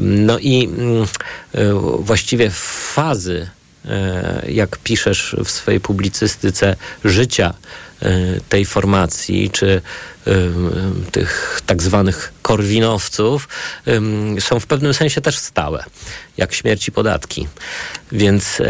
No 0.00 0.38
i 0.38 0.64
mm, 0.64 1.06
e, 1.52 1.74
właściwie 1.98 2.50
fazy, 2.94 3.48
e, 3.84 4.44
jak 4.48 4.78
piszesz 4.78 5.36
w 5.44 5.50
swojej 5.50 5.80
publicystyce, 5.80 6.76
życia 7.04 7.54
e, 8.02 8.40
tej 8.48 8.64
formacji, 8.64 9.50
czy 9.50 9.82
tych 11.12 11.60
tak 11.66 11.82
zwanych 11.82 12.32
korwinowców, 12.42 13.48
są 14.40 14.60
w 14.60 14.66
pewnym 14.66 14.94
sensie 14.94 15.20
też 15.20 15.38
stałe, 15.38 15.84
jak 16.36 16.54
śmierć 16.54 16.88
i 16.88 16.92
podatki. 16.92 17.48
Więc 18.12 18.62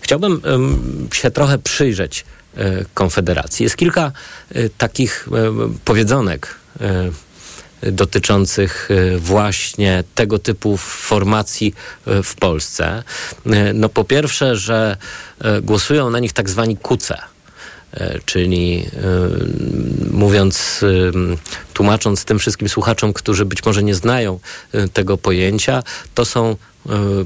chciałbym 0.00 0.42
się 1.12 1.30
trochę 1.30 1.58
przyjrzeć 1.58 2.24
Konfederacji. 2.94 3.64
Jest 3.64 3.76
kilka 3.76 4.12
takich 4.78 5.28
powiedzonek 5.84 6.54
dotyczących 7.82 8.88
e, 8.90 9.18
właśnie 9.18 10.04
tego 10.14 10.38
typu 10.38 10.76
formacji 10.76 11.74
e, 12.06 12.22
w 12.22 12.34
Polsce. 12.34 13.02
E, 13.46 13.72
No 13.72 13.88
po 13.88 14.04
pierwsze, 14.04 14.56
że 14.56 14.96
głosują 15.62 16.10
na 16.10 16.18
nich 16.18 16.32
tak 16.32 16.50
zwani 16.50 16.76
kuce, 16.76 17.18
czyli 18.24 18.86
e, 18.96 19.00
mówiąc, 20.10 20.80
e, 20.82 20.86
tłumacząc 21.74 22.24
tym 22.24 22.38
wszystkim 22.38 22.68
słuchaczom, 22.68 23.12
którzy 23.12 23.44
być 23.44 23.64
może 23.64 23.82
nie 23.82 23.94
znają 23.94 24.40
e, 24.72 24.88
tego 24.88 25.18
pojęcia, 25.18 25.82
to 26.14 26.24
są 26.24 26.56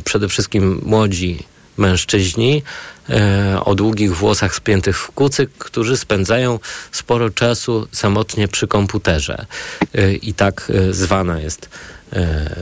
przede 0.04 0.28
wszystkim 0.28 0.80
młodzi 0.84 1.44
mężczyźni 1.76 2.62
e, 3.10 3.64
o 3.64 3.74
długich 3.74 4.16
włosach 4.16 4.54
spiętych 4.54 4.98
w 4.98 5.10
kucyk, 5.10 5.50
którzy 5.58 5.96
spędzają 5.96 6.58
sporo 6.92 7.30
czasu 7.30 7.88
samotnie 7.92 8.48
przy 8.48 8.66
komputerze. 8.66 9.46
E, 9.94 10.12
I 10.12 10.34
tak 10.34 10.72
e, 10.74 10.92
zwana 10.92 11.40
jest 11.40 11.68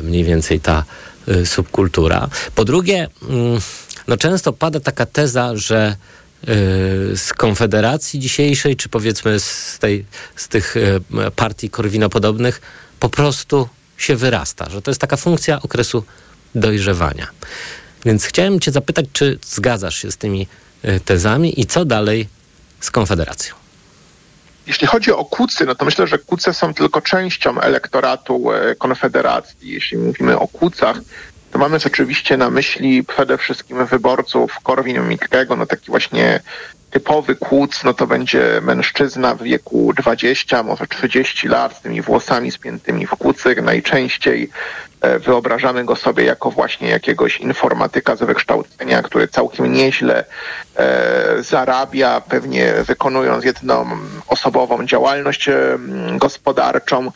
mniej 0.02 0.24
więcej 0.24 0.60
ta 0.60 0.84
subkultura. 1.44 2.28
Po 2.54 2.64
drugie, 2.64 3.08
mm, 3.28 3.60
no 4.08 4.16
często 4.16 4.52
pada 4.52 4.80
taka 4.80 5.06
teza, 5.06 5.56
że 5.56 5.96
z 7.14 7.32
Konfederacji 7.36 8.20
dzisiejszej, 8.20 8.76
czy 8.76 8.88
powiedzmy 8.88 9.40
z, 9.40 9.78
tej, 9.78 10.04
z 10.36 10.48
tych 10.48 10.74
partii 11.36 11.70
korwinopodobnych, 11.70 12.60
po 13.00 13.08
prostu 13.08 13.68
się 13.98 14.16
wyrasta, 14.16 14.70
że 14.70 14.82
to 14.82 14.90
jest 14.90 15.00
taka 15.00 15.16
funkcja 15.16 15.62
okresu 15.62 16.04
dojrzewania. 16.54 17.26
Więc 18.04 18.24
chciałem 18.24 18.60
Cię 18.60 18.70
zapytać, 18.70 19.06
czy 19.12 19.38
zgadzasz 19.46 20.02
się 20.02 20.10
z 20.12 20.16
tymi 20.16 20.46
e, 20.82 21.00
tezami 21.00 21.60
i 21.60 21.66
co 21.66 21.84
dalej 21.84 22.28
z 22.80 22.90
Konfederacją? 22.90 23.54
Jeśli 24.66 24.86
chodzi 24.86 25.12
o 25.12 25.24
kucy, 25.24 25.66
no 25.66 25.74
to 25.74 25.84
myślę, 25.84 26.06
że 26.06 26.18
kuce 26.18 26.54
są 26.54 26.74
tylko 26.74 27.00
częścią 27.00 27.60
elektoratu 27.60 28.52
e, 28.52 28.74
Konfederacji. 28.74 29.70
Jeśli 29.70 29.98
mówimy 29.98 30.38
o 30.38 30.48
kucach, 30.48 31.00
to 31.50 31.58
mamy 31.58 31.78
oczywiście 31.86 32.36
na 32.36 32.50
myśli 32.50 33.04
przede 33.04 33.38
wszystkim 33.38 33.86
wyborców 33.86 34.56
Korwin-Mikkego, 34.62 35.56
no 35.56 35.66
taki 35.66 35.86
właśnie 35.86 36.40
typowy 36.90 37.36
kłuc, 37.36 37.84
no 37.84 37.94
to 37.94 38.06
będzie 38.06 38.60
mężczyzna 38.62 39.34
w 39.34 39.42
wieku 39.42 39.92
20, 39.96 40.62
może 40.62 40.86
30 40.86 41.48
lat 41.48 41.76
z 41.76 41.80
tymi 41.80 42.02
włosami 42.02 42.50
spiętymi 42.50 43.06
w 43.06 43.10
kucyk. 43.10 43.62
Najczęściej 43.62 44.50
wyobrażamy 45.18 45.84
go 45.84 45.96
sobie 45.96 46.24
jako 46.24 46.50
właśnie 46.50 46.88
jakiegoś 46.88 47.36
informatyka 47.36 48.16
z 48.16 48.22
wykształcenia, 48.22 49.02
który 49.02 49.28
całkiem 49.28 49.72
nieźle 49.72 50.24
e, 50.76 51.42
zarabia, 51.42 52.20
pewnie 52.20 52.72
wykonując 52.86 53.44
jedną 53.44 53.86
osobową 54.28 54.86
działalność 54.86 55.48
e, 55.48 55.78
gospodarczą 56.16 57.10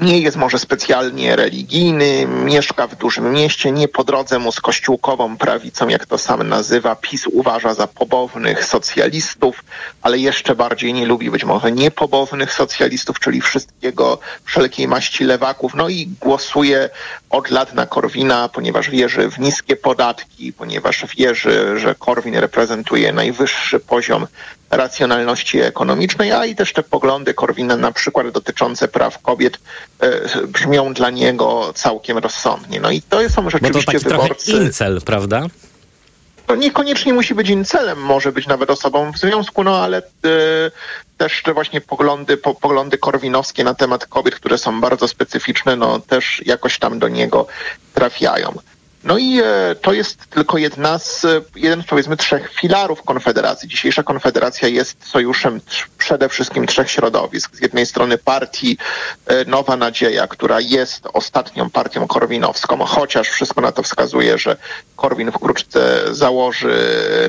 nie 0.00 0.18
jest 0.18 0.36
może 0.36 0.58
specjalnie 0.58 1.36
religijny, 1.36 2.26
mieszka 2.26 2.86
w 2.86 2.96
dużym 2.96 3.32
mieście, 3.32 3.72
nie 3.72 3.88
po 3.88 4.04
drodze 4.04 4.38
mu 4.38 4.52
z 4.52 4.60
kościółkową 4.60 5.36
prawicą, 5.36 5.88
jak 5.88 6.06
to 6.06 6.18
sam 6.18 6.48
nazywa. 6.48 6.96
PiS 6.96 7.26
uważa 7.26 7.74
za 7.74 7.86
pobownych 7.86 8.64
socjalistów, 8.64 9.64
ale 10.02 10.18
jeszcze 10.18 10.54
bardziej 10.54 10.92
nie 10.92 11.06
lubi 11.06 11.30
być 11.30 11.44
może 11.44 11.72
niepobownych 11.72 12.52
socjalistów, 12.52 13.20
czyli 13.20 13.40
wszystkiego, 13.40 14.18
wszelkiej 14.44 14.88
maści 14.88 15.24
lewaków. 15.24 15.74
No 15.74 15.88
i 15.88 16.08
głosuje 16.20 16.90
od 17.34 17.50
lat 17.50 17.74
na 17.74 17.86
Korwina, 17.86 18.48
ponieważ 18.48 18.90
wierzy 18.90 19.30
w 19.30 19.38
niskie 19.38 19.76
podatki, 19.76 20.52
ponieważ 20.52 21.04
wierzy, 21.16 21.78
że 21.78 21.94
Korwin 21.94 22.34
reprezentuje 22.34 23.12
najwyższy 23.12 23.80
poziom 23.80 24.26
racjonalności 24.70 25.60
ekonomicznej, 25.60 26.32
a 26.32 26.46
i 26.46 26.54
też 26.54 26.72
te 26.72 26.82
poglądy 26.82 27.34
Korwina 27.34 27.76
na 27.76 27.92
przykład 27.92 28.30
dotyczące 28.30 28.88
praw 28.88 29.22
kobiet 29.22 29.58
e, 30.00 30.46
brzmią 30.46 30.94
dla 30.94 31.10
niego 31.10 31.72
całkiem 31.74 32.18
rozsądnie. 32.18 32.80
No 32.80 32.90
i 32.90 33.02
to 33.02 33.30
są 33.30 33.42
Bo 33.42 33.50
to 33.50 33.50
rzeczywiście 33.50 33.92
taki 33.92 34.04
trochę 34.04 34.22
wyborcy. 34.22 34.52
incel, 34.52 35.00
prawda? 35.00 35.46
To 36.46 36.56
niekoniecznie 36.56 37.12
musi 37.12 37.34
być 37.34 37.48
incelem, 37.48 37.98
może 37.98 38.32
być 38.32 38.46
nawet 38.46 38.70
osobą 38.70 39.12
w 39.12 39.18
związku, 39.18 39.64
no 39.64 39.84
ale 39.84 39.98
e, 39.98 40.02
też 41.18 41.42
te 41.42 41.54
właśnie 41.54 41.80
poglądy, 41.80 42.36
po, 42.36 42.54
poglądy 42.54 42.98
korwinowskie 42.98 43.64
na 43.64 43.74
temat 43.74 44.06
kobiet, 44.06 44.34
które 44.34 44.58
są 44.58 44.80
bardzo 44.80 45.08
specyficzne, 45.08 45.76
no 45.76 46.00
też 46.00 46.42
jakoś 46.46 46.78
tam 46.78 46.98
do 46.98 47.08
niego 47.08 47.46
trafiają. 47.94 48.54
No 49.04 49.18
i 49.18 49.40
e, 49.40 49.74
to 49.82 49.92
jest 49.92 50.26
tylko 50.26 50.58
jedna 50.58 50.98
z, 50.98 51.24
e, 51.24 51.40
jeden 51.56 51.82
z 51.82 51.86
powiedzmy 51.86 52.16
trzech 52.16 52.52
filarów 52.60 53.02
Konfederacji. 53.02 53.68
Dzisiejsza 53.68 54.02
Konfederacja 54.02 54.68
jest 54.68 55.08
sojuszem 55.08 55.60
przede 55.98 56.28
wszystkim 56.28 56.66
trzech 56.66 56.90
środowisk. 56.90 57.56
Z 57.56 57.60
jednej 57.60 57.86
strony 57.86 58.18
partii 58.18 58.78
e, 59.26 59.44
Nowa 59.44 59.76
Nadzieja, 59.76 60.26
która 60.26 60.60
jest 60.60 61.08
ostatnią 61.12 61.70
partią 61.70 62.06
korwinowską, 62.06 62.84
chociaż 62.84 63.28
wszystko 63.28 63.60
na 63.60 63.72
to 63.72 63.82
wskazuje, 63.82 64.38
że 64.38 64.56
Korwin 64.96 65.32
wkrótce 65.32 66.00
założy 66.14 66.74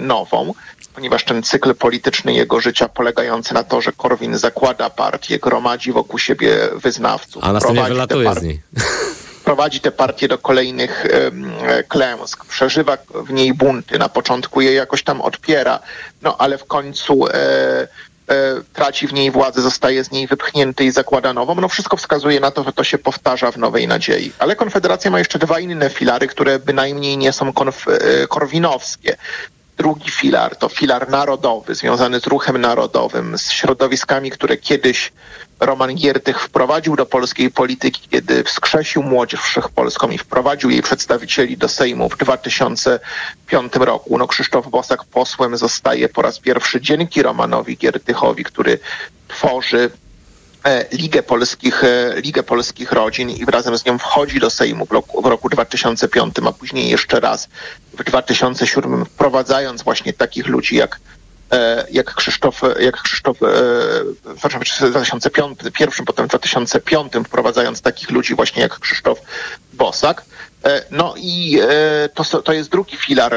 nową 0.01 0.53
ponieważ 0.95 1.23
ten 1.23 1.43
cykl 1.43 1.75
polityczny 1.75 2.33
jego 2.33 2.59
życia 2.59 2.89
polegający 2.89 3.53
na 3.53 3.63
to, 3.63 3.81
że 3.81 3.91
Korwin 3.91 4.37
zakłada 4.37 4.89
partię, 4.89 5.39
gromadzi 5.39 5.91
wokół 5.91 6.19
siebie 6.19 6.57
wyznawców. 6.75 7.43
A 7.43 7.53
następnie 7.53 7.83
wylatuje 7.83 8.33
z 8.33 8.41
niej. 8.41 8.61
prowadzi 9.45 9.79
tę 9.79 9.91
partię 9.91 10.27
do 10.27 10.37
kolejnych 10.37 11.05
e, 11.05 11.83
klęsk, 11.83 12.45
przeżywa 12.45 12.97
w 13.09 13.33
niej 13.33 13.53
bunty, 13.53 13.99
na 13.99 14.09
początku 14.09 14.61
je 14.61 14.73
jakoś 14.73 15.03
tam 15.03 15.21
odpiera, 15.21 15.79
no 16.21 16.37
ale 16.37 16.57
w 16.57 16.65
końcu 16.65 17.27
e, 17.27 17.87
E, 18.29 18.61
traci 18.73 19.07
w 19.07 19.13
niej 19.13 19.31
władzę, 19.31 19.61
zostaje 19.61 20.03
z 20.03 20.11
niej 20.11 20.27
wypchnięty 20.27 20.83
i 20.83 20.91
zakłada 20.91 21.33
nową. 21.33 21.55
No 21.55 21.67
wszystko 21.67 21.97
wskazuje 21.97 22.39
na 22.39 22.51
to, 22.51 22.63
że 22.63 22.73
to 22.73 22.83
się 22.83 22.97
powtarza 22.97 23.51
w 23.51 23.57
Nowej 23.57 23.87
Nadziei. 23.87 24.31
Ale 24.39 24.55
Konfederacja 24.55 25.11
ma 25.11 25.19
jeszcze 25.19 25.39
dwa 25.39 25.59
inne 25.59 25.89
filary, 25.89 26.27
które 26.27 26.59
bynajmniej 26.59 27.17
nie 27.17 27.33
są 27.33 27.49
konf- 27.49 28.27
korwinowskie. 28.27 29.17
Drugi 29.77 30.11
filar 30.11 30.55
to 30.55 30.69
filar 30.69 31.09
narodowy, 31.09 31.75
związany 31.75 32.19
z 32.19 32.27
ruchem 32.27 32.57
narodowym, 32.57 33.37
z 33.37 33.51
środowiskami, 33.51 34.31
które 34.31 34.57
kiedyś 34.57 35.11
Roman 35.59 35.95
Giertych 35.95 36.41
wprowadził 36.41 36.95
do 36.95 37.05
polskiej 37.05 37.51
polityki, 37.51 38.07
kiedy 38.09 38.43
wskrzesił 38.43 39.03
Młodzież 39.03 39.41
Wszechpolską 39.41 40.09
i 40.09 40.17
wprowadził 40.17 40.69
jej 40.69 40.81
przedstawicieli 40.81 41.57
do 41.57 41.67
Sejmu 41.67 42.09
w 42.09 42.17
2005 42.17 43.73
roku. 43.75 44.17
No 44.17 44.27
Krzysztof 44.27 44.69
Bosak 44.69 45.03
posłem 45.03 45.57
zostaje 45.57 46.09
po 46.09 46.21
raz 46.21 46.39
pierwszy 46.39 46.81
dzięki 46.81 47.21
Romanowi 47.21 47.77
Giertychowi, 47.77 48.43
który 48.43 48.79
tworzy 49.27 49.91
Ligę 50.91 51.23
Polskich, 51.23 51.83
e, 51.83 52.13
Ligę 52.21 52.43
Polskich 52.43 52.91
Rodzin 52.91 53.29
i 53.29 53.45
razem 53.45 53.77
z 53.77 53.85
nią 53.85 53.97
wchodzi 53.97 54.39
do 54.39 54.49
Sejmu 54.49 54.85
w 54.85 54.91
roku, 54.91 55.21
w 55.21 55.25
roku 55.25 55.49
2005, 55.49 56.35
a 56.47 56.51
później 56.51 56.89
jeszcze 56.89 57.19
raz 57.19 57.47
w 57.93 58.03
2007, 58.03 59.05
wprowadzając 59.05 59.83
właśnie 59.83 60.13
takich 60.13 60.47
ludzi 60.47 60.75
jak 60.75 60.99
E, 61.51 61.85
jak 61.91 62.13
Krzysztof, 62.13 62.61
jak 62.79 63.01
Krzysztof 63.01 63.37
e, 63.43 63.45
w 64.25 64.89
2005, 64.91 65.59
pierwszym, 65.73 66.05
potem 66.05 66.25
w 66.25 66.29
2005 66.29 67.13
wprowadzając 67.25 67.81
takich 67.81 68.11
ludzi 68.11 68.35
właśnie 68.35 68.61
jak 68.61 68.79
Krzysztof 68.79 69.21
Bosak. 69.73 70.25
E, 70.65 70.83
no 70.91 71.13
i 71.17 71.59
to, 72.13 72.41
to 72.41 72.53
jest 72.53 72.69
drugi 72.69 72.97
filar 72.97 73.35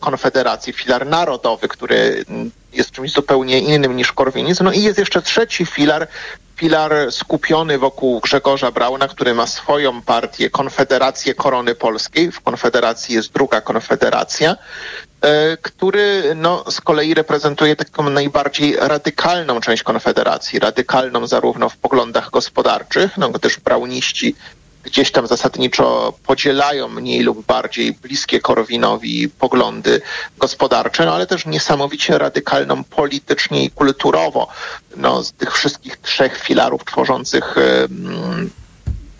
Konfederacji, 0.00 0.72
filar 0.72 1.06
narodowy, 1.06 1.68
który 1.68 2.24
jest 2.72 2.90
czymś 2.90 3.12
zupełnie 3.12 3.60
innym 3.60 3.96
niż 3.96 4.12
korwinizm. 4.12 4.64
No 4.64 4.72
i 4.72 4.82
jest 4.82 4.98
jeszcze 4.98 5.22
trzeci 5.22 5.66
filar, 5.66 6.08
filar 6.56 7.12
skupiony 7.12 7.78
wokół 7.78 8.20
Grzegorza 8.20 8.70
Brauna, 8.70 9.08
który 9.08 9.34
ma 9.34 9.46
swoją 9.46 10.02
partię, 10.02 10.50
Konfederację 10.50 11.34
Korony 11.34 11.74
Polskiej. 11.74 12.32
W 12.32 12.40
Konfederacji 12.40 13.14
jest 13.14 13.32
druga 13.32 13.60
Konfederacja. 13.60 14.56
E, 15.22 15.56
który 15.56 16.34
no, 16.36 16.64
z 16.70 16.80
kolei 16.80 17.14
reprezentuje 17.14 17.76
taką 17.76 18.10
najbardziej 18.10 18.76
radykalną 18.80 19.60
część 19.60 19.82
Konfederacji, 19.82 20.58
radykalną 20.58 21.26
zarówno 21.26 21.68
w 21.68 21.76
poglądach 21.76 22.30
gospodarczych, 22.30 23.16
no 23.16 23.30
gdyż 23.30 23.60
brauniści 23.60 24.34
gdzieś 24.82 25.12
tam 25.12 25.26
zasadniczo 25.26 26.14
podzielają 26.26 26.88
mniej 26.88 27.20
lub 27.20 27.46
bardziej 27.46 27.92
bliskie 27.92 28.40
Korwinowi 28.40 29.28
poglądy 29.28 30.00
gospodarcze, 30.38 31.06
no 31.06 31.14
ale 31.14 31.26
też 31.26 31.46
niesamowicie 31.46 32.18
radykalną 32.18 32.84
politycznie 32.84 33.64
i 33.64 33.70
kulturowo. 33.70 34.48
No, 34.96 35.22
z 35.22 35.32
tych 35.32 35.52
wszystkich 35.52 35.96
trzech 35.96 36.38
filarów 36.38 36.84
tworzących 36.84 37.54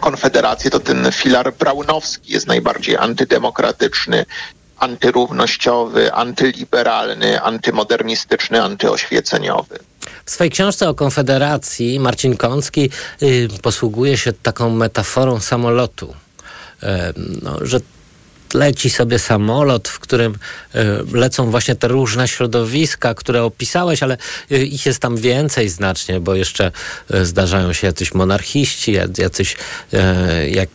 Konfederację, 0.00 0.70
to 0.70 0.80
ten 0.80 1.12
filar 1.12 1.54
braunowski 1.54 2.32
jest 2.32 2.46
najbardziej 2.46 2.96
antydemokratyczny 2.96 4.24
antyrównościowy, 4.78 6.12
antyliberalny, 6.12 7.42
antymodernistyczny, 7.42 8.62
antyoświeceniowy. 8.62 9.78
W 10.24 10.30
swojej 10.30 10.50
książce 10.50 10.88
o 10.88 10.94
Konfederacji 10.94 12.00
Marcin 12.00 12.36
Kącki 12.36 12.90
y, 13.22 13.48
posługuje 13.62 14.16
się 14.16 14.32
taką 14.32 14.70
metaforą 14.70 15.40
samolotu. 15.40 16.14
Y, 16.82 16.86
no, 17.42 17.58
że 17.66 17.80
leci 18.54 18.90
sobie 18.90 19.18
samolot, 19.18 19.88
w 19.88 19.98
którym 19.98 20.38
e, 20.74 20.84
lecą 21.12 21.50
właśnie 21.50 21.74
te 21.74 21.88
różne 21.88 22.28
środowiska, 22.28 23.14
które 23.14 23.42
opisałeś, 23.42 24.02
ale 24.02 24.16
e, 24.50 24.58
ich 24.58 24.86
jest 24.86 25.00
tam 25.00 25.16
więcej 25.16 25.68
znacznie, 25.68 26.20
bo 26.20 26.34
jeszcze 26.34 26.72
e, 27.10 27.24
zdarzają 27.24 27.72
się 27.72 27.86
jacyś 27.86 28.14
monarchiści, 28.14 28.92
jacyś... 29.18 29.56
Jak... 30.50 30.68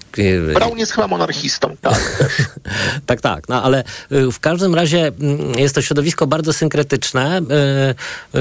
Brown 0.54 0.78
jest 0.78 0.92
chyba 0.92 1.08
monarchistą, 1.08 1.76
tak. 1.82 2.28
tak, 3.06 3.22
tak, 3.22 3.50
no 3.50 3.64
ale 3.64 3.84
w 4.10 4.40
każdym 4.40 4.76
razie 4.76 5.08
mm, 5.08 5.60
jest 5.60 5.76
to 5.76 5.82
środowisko 5.82 6.28
bardzo 6.28 6.54
synkretyczne, 6.54 7.42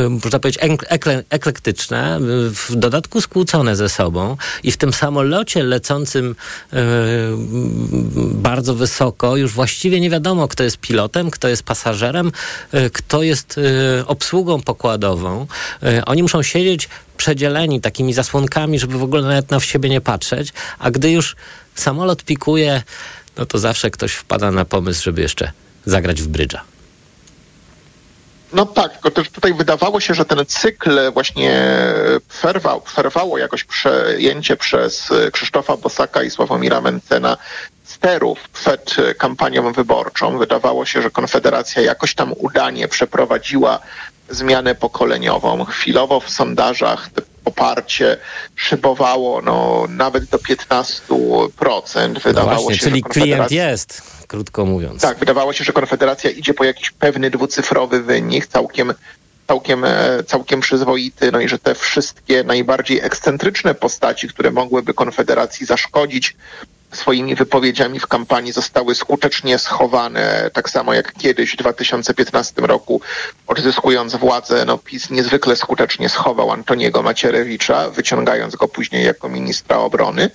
można 0.08 0.38
powiedzieć 0.38 0.62
ekle, 0.88 1.22
eklektyczne, 1.30 2.18
w 2.50 2.76
dodatku 2.76 3.20
skłócone 3.20 3.76
ze 3.76 3.88
sobą 3.88 4.36
i 4.62 4.72
w 4.72 4.76
tym 4.76 4.92
samolocie 4.92 5.62
lecącym 5.62 6.34
bardzo 8.32 8.74
wysoko 8.74 9.21
już 9.36 9.52
właściwie 9.52 10.00
nie 10.00 10.10
wiadomo, 10.10 10.48
kto 10.48 10.64
jest 10.64 10.76
pilotem, 10.76 11.30
kto 11.30 11.48
jest 11.48 11.62
pasażerem, 11.62 12.32
e, 12.72 12.90
kto 12.90 13.22
jest 13.22 13.58
e, 13.58 14.06
obsługą 14.06 14.62
pokładową. 14.62 15.46
E, 15.82 16.04
oni 16.04 16.22
muszą 16.22 16.42
siedzieć 16.42 16.88
przedzieleni 17.16 17.80
takimi 17.80 18.14
zasłonkami, 18.14 18.78
żeby 18.78 18.98
w 18.98 19.02
ogóle 19.02 19.22
nawet 19.22 19.50
na 19.50 19.60
siebie 19.60 19.88
nie 19.88 20.00
patrzeć, 20.00 20.52
a 20.78 20.90
gdy 20.90 21.10
już 21.10 21.36
samolot 21.74 22.24
pikuje, 22.24 22.82
no 23.36 23.46
to 23.46 23.58
zawsze 23.58 23.90
ktoś 23.90 24.12
wpada 24.12 24.50
na 24.50 24.64
pomysł, 24.64 25.02
żeby 25.02 25.22
jeszcze 25.22 25.52
zagrać 25.84 26.22
w 26.22 26.28
brydża. 26.28 26.62
No 28.52 28.66
tak, 28.66 28.92
tylko 28.92 29.10
też 29.10 29.30
tutaj 29.30 29.54
wydawało 29.54 30.00
się, 30.00 30.14
że 30.14 30.24
ten 30.24 30.46
cykl 30.46 31.12
właśnie 31.12 31.66
przerwał, 32.28 32.80
przerwało 32.80 33.38
jakoś 33.38 33.64
przejęcie 33.64 34.56
przez 34.56 35.08
Krzysztofa 35.32 35.76
Bosaka 35.76 36.22
i 36.22 36.30
Sławomira 36.30 36.80
Mencena 36.80 37.36
sterów 38.02 38.48
przed 38.48 38.96
kampanią 39.18 39.72
wyborczą. 39.72 40.38
Wydawało 40.38 40.86
się, 40.86 41.02
że 41.02 41.10
Konfederacja 41.10 41.82
jakoś 41.82 42.14
tam 42.14 42.32
udanie 42.36 42.88
przeprowadziła 42.88 43.78
zmianę 44.30 44.74
pokoleniową. 44.74 45.64
Chwilowo 45.64 46.20
w 46.20 46.30
sondażach 46.30 47.10
poparcie 47.44 48.16
szybowało 48.56 49.42
no, 49.42 49.86
nawet 49.88 50.24
do 50.24 50.38
15%. 50.38 52.20
Wydawało 52.24 52.56
no 52.56 52.62
właśnie, 52.62 52.78
się, 52.78 52.86
czyli 52.86 53.02
klient 53.02 53.50
jest, 53.50 54.02
krótko 54.26 54.66
mówiąc. 54.66 55.02
Tak, 55.02 55.18
wydawało 55.18 55.52
się, 55.52 55.64
że 55.64 55.72
Konfederacja 55.72 56.30
idzie 56.30 56.54
po 56.54 56.64
jakiś 56.64 56.90
pewny 56.90 57.30
dwucyfrowy 57.30 58.02
wynik, 58.02 58.46
całkiem 58.46 58.94
całkiem, 59.48 59.84
e, 59.84 60.24
całkiem 60.26 60.60
przyzwoity, 60.60 61.32
no 61.32 61.40
i 61.40 61.48
że 61.48 61.58
te 61.58 61.74
wszystkie 61.74 62.44
najbardziej 62.44 63.00
ekscentryczne 63.00 63.74
postaci, 63.74 64.28
które 64.28 64.50
mogłyby 64.50 64.94
Konfederacji 64.94 65.66
zaszkodzić, 65.66 66.36
swoimi 66.92 67.34
wypowiedziami 67.34 68.00
w 68.00 68.06
kampanii 68.06 68.52
zostały 68.52 68.94
skutecznie 68.94 69.58
schowane, 69.58 70.50
tak 70.52 70.70
samo 70.70 70.94
jak 70.94 71.12
kiedyś 71.12 71.52
w 71.52 71.56
2015 71.56 72.62
roku, 72.62 73.00
odzyskując 73.46 74.16
władzę, 74.16 74.64
no 74.64 74.78
PiS 74.78 75.10
niezwykle 75.10 75.56
skutecznie 75.56 76.08
schował 76.08 76.50
Antoniego 76.50 77.02
Macierewicza, 77.02 77.90
wyciągając 77.90 78.56
go 78.56 78.68
później 78.68 79.04
jako 79.06 79.28
ministra 79.28 79.76
obrony. 79.76 80.30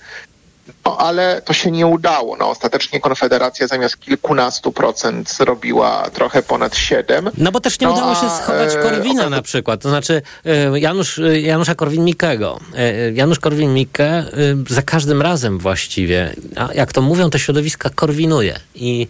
No, 0.88 0.98
ale 0.98 1.42
to 1.44 1.52
się 1.52 1.70
nie 1.70 1.86
udało. 1.86 2.36
No, 2.36 2.50
ostatecznie 2.50 3.00
Konfederacja 3.00 3.66
zamiast 3.66 4.00
kilkunastu 4.00 4.72
procent 4.72 5.30
zrobiła 5.30 6.10
trochę 6.12 6.42
ponad 6.42 6.76
siedem. 6.76 7.30
No 7.38 7.52
bo 7.52 7.60
też 7.60 7.80
nie 7.80 7.86
no, 7.86 7.92
udało 7.92 8.14
się 8.14 8.30
schować 8.30 8.74
e, 8.74 8.82
Korwina 8.82 9.24
e, 9.24 9.30
na 9.30 9.42
przykład. 9.42 9.82
To 9.82 9.88
znaczy 9.88 10.22
e, 10.44 10.80
Janusz, 10.80 11.18
e, 11.18 11.40
Janusza 11.40 11.74
Korwin-Mikkego. 11.74 12.58
E, 12.76 13.12
Janusz 13.12 13.40
Korwin-Mikke 13.40 14.24
za 14.68 14.82
każdym 14.82 15.22
razem 15.22 15.58
właściwie, 15.58 16.34
jak 16.74 16.92
to 16.92 17.02
mówią, 17.02 17.30
te 17.30 17.38
środowiska 17.38 17.90
korwinuje. 17.94 18.60
I, 18.74 19.08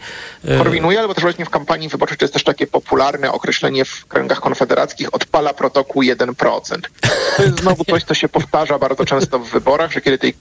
korwinuje, 0.58 1.00
albo 1.00 1.14
też 1.14 1.22
właśnie 1.22 1.44
w 1.44 1.50
kampanii 1.50 1.88
wyborczej 1.88 2.18
to 2.18 2.24
jest 2.24 2.34
też 2.34 2.44
takie 2.44 2.66
popularne 2.66 3.32
określenie 3.32 3.84
w 3.84 4.06
kręgach 4.06 4.40
konfederackich 4.40 5.14
odpala 5.14 5.54
protokół 5.54 6.02
1%. 6.02 6.80
To 7.36 7.42
jest 7.42 7.60
znowu 7.62 7.84
coś, 7.84 8.04
co 8.04 8.14
się 8.14 8.28
powtarza 8.28 8.78
bardzo 8.78 9.04
często 9.04 9.38
w 9.38 9.50
wyborach, 9.50 9.92
że 9.92 10.00
kiedy 10.00 10.18
tej 10.18 10.34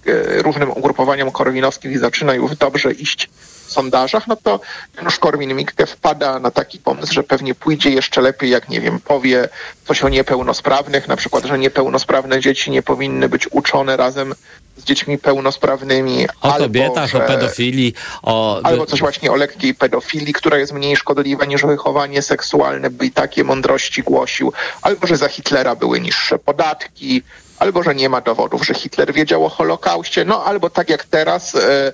różnym 0.43 0.71
ugrupowaniom 0.71 1.26
ugrupowaniem 1.27 1.31
korwinowskim 1.31 1.99
zaczyna 1.99 2.33
już 2.33 2.55
dobrze 2.55 2.91
iść 2.91 3.29
w 3.65 3.71
sondażach, 3.71 4.27
no 4.27 4.35
to 4.35 4.59
Janusz 4.97 5.19
Korwin-Mikke 5.19 5.85
wpada 5.85 6.39
na 6.39 6.51
taki 6.51 6.79
pomysł, 6.79 7.13
że 7.13 7.23
pewnie 7.23 7.55
pójdzie 7.55 7.89
jeszcze 7.89 8.21
lepiej, 8.21 8.49
jak 8.49 8.69
nie 8.69 8.81
wiem, 8.81 8.99
powie 8.99 9.49
coś 9.87 10.03
o 10.03 10.09
niepełnosprawnych, 10.09 11.07
na 11.07 11.15
przykład, 11.15 11.45
że 11.45 11.59
niepełnosprawne 11.59 12.39
dzieci 12.39 12.71
nie 12.71 12.83
powinny 12.83 13.29
być 13.29 13.47
uczone 13.51 13.97
razem 13.97 14.35
z 14.77 14.83
dziećmi 14.83 15.17
pełnosprawnymi. 15.17 16.27
O 16.41 16.53
albo, 16.53 16.65
kobietach, 16.65 17.09
że, 17.09 17.17
o 17.17 17.27
pedofilii. 17.27 17.93
O... 18.21 18.61
Albo 18.63 18.85
coś 18.85 18.99
właśnie 18.99 19.31
o 19.31 19.35
lekkiej 19.35 19.75
pedofilii, 19.75 20.33
która 20.33 20.57
jest 20.57 20.73
mniej 20.73 20.95
szkodliwa 20.95 21.45
niż 21.45 21.61
wychowanie 21.61 22.21
seksualne, 22.21 22.89
by 22.89 23.05
i 23.05 23.11
takie 23.11 23.43
mądrości 23.43 24.03
głosił. 24.03 24.53
Albo, 24.81 25.07
że 25.07 25.17
za 25.17 25.27
Hitlera 25.27 25.75
były 25.75 25.99
niższe 25.99 26.39
podatki, 26.39 27.23
albo 27.59 27.83
że 27.83 27.95
nie 27.95 28.09
ma 28.09 28.21
dowodów, 28.21 28.65
że 28.65 28.73
Hitler 28.73 29.13
wiedział 29.13 29.45
o 29.45 29.49
Holokauście, 29.49 30.25
no 30.25 30.43
albo 30.43 30.69
tak 30.69 30.89
jak 30.89 31.05
teraz, 31.05 31.55
e, 31.55 31.93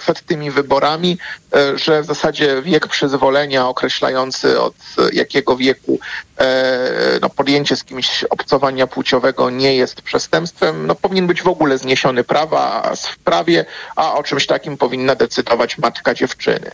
przed 0.00 0.22
tymi 0.22 0.50
wyborami, 0.50 1.18
e, 1.54 1.78
że 1.78 2.02
w 2.02 2.06
zasadzie 2.06 2.62
wiek 2.62 2.86
przyzwolenia 2.86 3.68
określający 3.68 4.60
od 4.60 4.74
jakiego 5.12 5.56
wieku 5.56 5.98
e, 6.38 7.18
no, 7.22 7.30
podjęcie 7.30 7.76
z 7.76 7.84
kimś 7.84 8.24
obcowania 8.24 8.86
płciowego 8.86 9.50
nie 9.50 9.76
jest 9.76 10.02
przestępstwem, 10.02 10.86
no, 10.86 10.94
powinien 10.94 11.26
być 11.26 11.42
w 11.42 11.48
ogóle 11.48 11.78
zniesiony 11.78 12.24
prawa 12.24 12.92
w 12.96 13.18
prawie, 13.18 13.64
a 13.96 14.14
o 14.14 14.22
czymś 14.22 14.46
takim 14.46 14.76
powinna 14.76 15.14
decydować 15.14 15.78
matka 15.78 16.14
dziewczyny. 16.14 16.70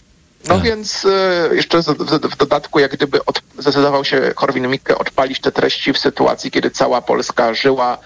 No 0.49 0.61
więc 0.61 1.05
e, 1.05 1.55
jeszcze 1.55 1.83
w 2.23 2.37
dodatku, 2.37 2.79
jak 2.79 2.93
gdyby 2.93 3.25
od, 3.25 3.43
zdecydował 3.59 4.05
się 4.05 4.33
Korwin-Mikke 4.35 4.99
odpalić 4.99 5.41
te 5.41 5.53
treści 5.53 5.93
w 5.93 5.99
sytuacji, 5.99 6.51
kiedy 6.51 6.71
cała 6.71 7.03
Polska 7.03 7.55
żyła 7.55 7.99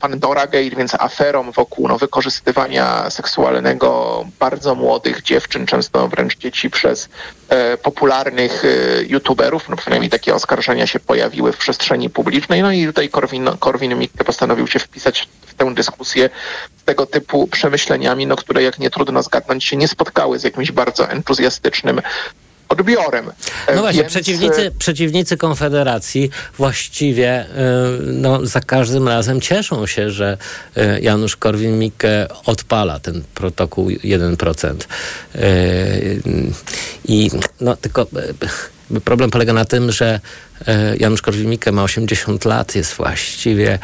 Pandora 0.00 0.46
Gate, 0.46 0.76
więc 0.76 0.94
aferą 0.94 1.50
wokół 1.50 1.88
no, 1.88 1.98
wykorzystywania 1.98 3.10
seksualnego 3.10 4.24
bardzo 4.38 4.74
młodych 4.74 5.22
dziewczyn, 5.22 5.66
często 5.66 6.08
wręcz 6.08 6.36
dzieci 6.36 6.70
przez 6.70 7.08
e, 7.48 7.76
popularnych 7.76 8.64
e, 8.64 9.02
youtuberów, 9.02 9.68
no 9.68 9.76
przynajmniej 9.76 10.10
takie 10.10 10.34
oskarżenia 10.34 10.86
się 10.86 11.00
pojawiły 11.00 11.52
w 11.52 11.56
przestrzeni 11.56 12.10
publicznej, 12.10 12.62
no 12.62 12.72
i 12.72 12.86
tutaj 12.86 13.08
Korwin, 13.08 13.48
Korwin 13.58 13.98
Mikke 13.98 14.24
postanowił 14.24 14.66
się 14.66 14.78
wpisać 14.78 15.28
w 15.46 15.54
tę 15.54 15.74
dyskusję 15.74 16.30
z 16.76 16.84
tego 16.84 17.06
typu 17.06 17.46
przemyśleniami, 17.46 18.26
no, 18.26 18.36
które 18.36 18.62
jak 18.62 18.78
nie 18.78 18.90
trudno 18.90 19.22
zgadnąć 19.22 19.64
się 19.64 19.76
nie 19.76 19.88
spotkały 19.88 20.38
z 20.38 20.44
jakimś 20.44 20.72
bardzo 20.72 21.10
entuzjastycznym 21.10 22.00
odbiorem. 22.68 23.26
No 23.74 23.80
właśnie, 23.80 24.00
Więc, 24.00 24.12
przeciwnicy, 24.12 24.72
przeciwnicy 24.78 25.36
Konfederacji 25.36 26.30
właściwie 26.58 27.44
y, 27.44 27.46
no, 28.02 28.46
za 28.46 28.60
każdym 28.60 29.08
razem 29.08 29.40
cieszą 29.40 29.86
się, 29.86 30.10
że 30.10 30.38
y, 30.76 31.00
Janusz 31.00 31.36
Korwin-Mikke 31.36 32.26
odpala 32.46 33.00
ten 33.00 33.22
protokół 33.34 33.88
1%. 33.88 34.74
Y, 35.34 36.20
I 37.04 37.30
no 37.60 37.76
tylko 37.76 38.06
problem 39.04 39.30
polega 39.30 39.52
na 39.52 39.64
tym, 39.64 39.92
że 39.92 40.20
y, 40.60 40.64
Janusz 40.98 41.22
Korwin-Mikke 41.22 41.72
ma 41.72 41.82
80 41.82 42.44
lat, 42.44 42.76
jest 42.76 42.94
właściwie 42.94 43.78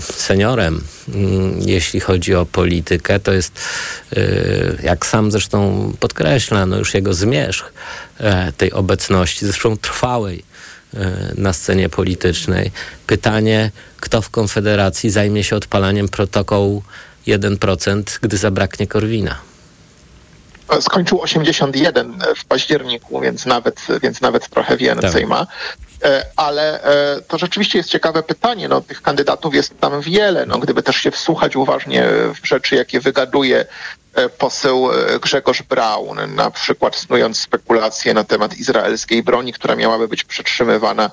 seniorem, 0.00 0.84
jeśli 1.60 2.00
chodzi 2.00 2.34
o 2.34 2.46
politykę. 2.46 3.20
To 3.20 3.32
jest, 3.32 3.60
y, 4.16 4.78
jak 4.82 5.06
sam 5.06 5.30
zresztą 5.30 5.92
podkreśla, 6.00 6.66
no 6.66 6.78
już 6.78 6.94
jego 6.94 7.14
zmierzch 7.14 7.72
e, 8.18 8.52
tej 8.52 8.72
obecności, 8.72 9.46
zresztą 9.46 9.76
trwałej 9.76 10.42
e, 10.94 11.32
na 11.36 11.52
scenie 11.52 11.88
politycznej. 11.88 12.70
Pytanie, 13.06 13.70
kto 14.00 14.22
w 14.22 14.30
Konfederacji 14.30 15.10
zajmie 15.10 15.44
się 15.44 15.56
odpalaniem 15.56 16.08
protokołu 16.08 16.82
1%, 17.26 18.02
gdy 18.22 18.36
zabraknie 18.36 18.86
Korwina? 18.86 19.49
Skończył 20.80 21.22
81 21.22 22.22
w 22.36 22.44
październiku, 22.44 23.20
więc 23.20 23.46
nawet, 23.46 23.86
więc 24.02 24.20
nawet 24.20 24.48
trochę 24.48 24.76
więcej 24.76 25.20
Tak. 25.22 25.28
ma. 25.30 25.46
E, 26.04 26.26
Ale 26.36 26.82
e, 26.82 27.20
to 27.22 27.38
rzeczywiście 27.38 27.78
jest 27.78 27.90
ciekawe 27.90 28.22
pytanie. 28.22 28.68
No, 28.68 28.80
tych 28.80 29.02
kandydatów 29.02 29.54
jest 29.54 29.80
tam 29.80 30.00
wiele. 30.00 30.46
No, 30.46 30.58
gdyby 30.58 30.82
też 30.82 30.96
się 30.96 31.10
wsłuchać 31.10 31.56
uważnie 31.56 32.04
w 32.42 32.46
rzeczy, 32.46 32.76
jakie 32.76 33.00
wygaduje 33.00 33.64
e, 34.14 34.28
poseł 34.28 34.88
Grzegorz 35.22 35.62
Braun, 35.62 36.34
na 36.34 36.50
przykład 36.50 36.96
snując 36.96 37.38
spekulacje 37.40 38.14
na 38.14 38.24
temat 38.24 38.56
izraelskiej 38.56 39.22
broni, 39.22 39.52
która 39.52 39.76
miałaby 39.76 40.08
być 40.08 40.24
przetrzymywana 40.24 41.10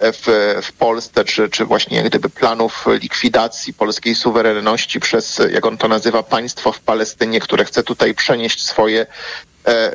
w, 0.00 0.54
w 0.62 0.72
Polsce, 0.72 1.24
czy, 1.24 1.48
czy 1.48 1.64
właśnie 1.64 1.96
jak 1.96 2.06
gdyby 2.06 2.28
planów 2.28 2.86
likwidacji 3.00 3.74
polskiej 3.74 4.14
suwerenności 4.14 5.00
przez, 5.00 5.40
jak 5.50 5.66
on 5.66 5.78
to 5.78 5.88
nazywa, 5.88 6.22
państwo 6.22 6.72
w 6.72 6.80
Palestynie, 6.80 7.40
które 7.40 7.64
chce 7.64 7.82
tutaj 7.82 8.14
przenieść 8.14 8.64
swoje, 8.64 9.06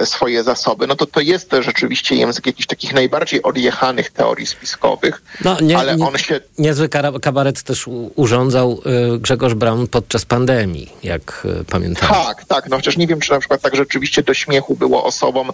swoje 0.06 0.44
zasoby, 0.44 0.88
no 0.88 0.96
to 0.96 1.06
to 1.06 1.20
jest 1.20 1.52
rzeczywiście 1.60 2.16
język 2.16 2.46
jakichś 2.46 2.68
takich 2.68 2.94
najbardziej 2.94 3.44
odjechanych 3.44 4.12
teorii 4.12 4.48
spiskowych, 4.48 5.22
No, 5.44 5.58
nie, 5.62 5.78
ale 5.78 5.96
nie, 5.96 6.08
on 6.08 6.18
się 6.18 6.40
Niezły 6.58 6.90
kabaret 7.22 7.64
też 7.64 7.86
urządzał 8.16 8.82
y, 9.16 9.20
Grzegorz 9.20 9.54
Braun 9.54 9.88
podczas 9.88 10.26
pandemii, 10.26 10.92
jak 11.04 11.46
y, 11.62 11.66
pamiętam. 11.66 12.10
Tak, 12.10 12.46
tak. 12.46 12.70
No 12.70 12.76
chociaż 12.76 12.98
nie 12.98 13.08
wiem, 13.08 13.20
czy 13.20 13.32
na 13.32 13.40
przykład 13.40 13.62
tak 13.62 13.76
rzeczywiście 13.76 14.24
do 14.24 14.34
śmiechu 14.34 14.76
było 14.76 15.04
osobom, 15.04 15.52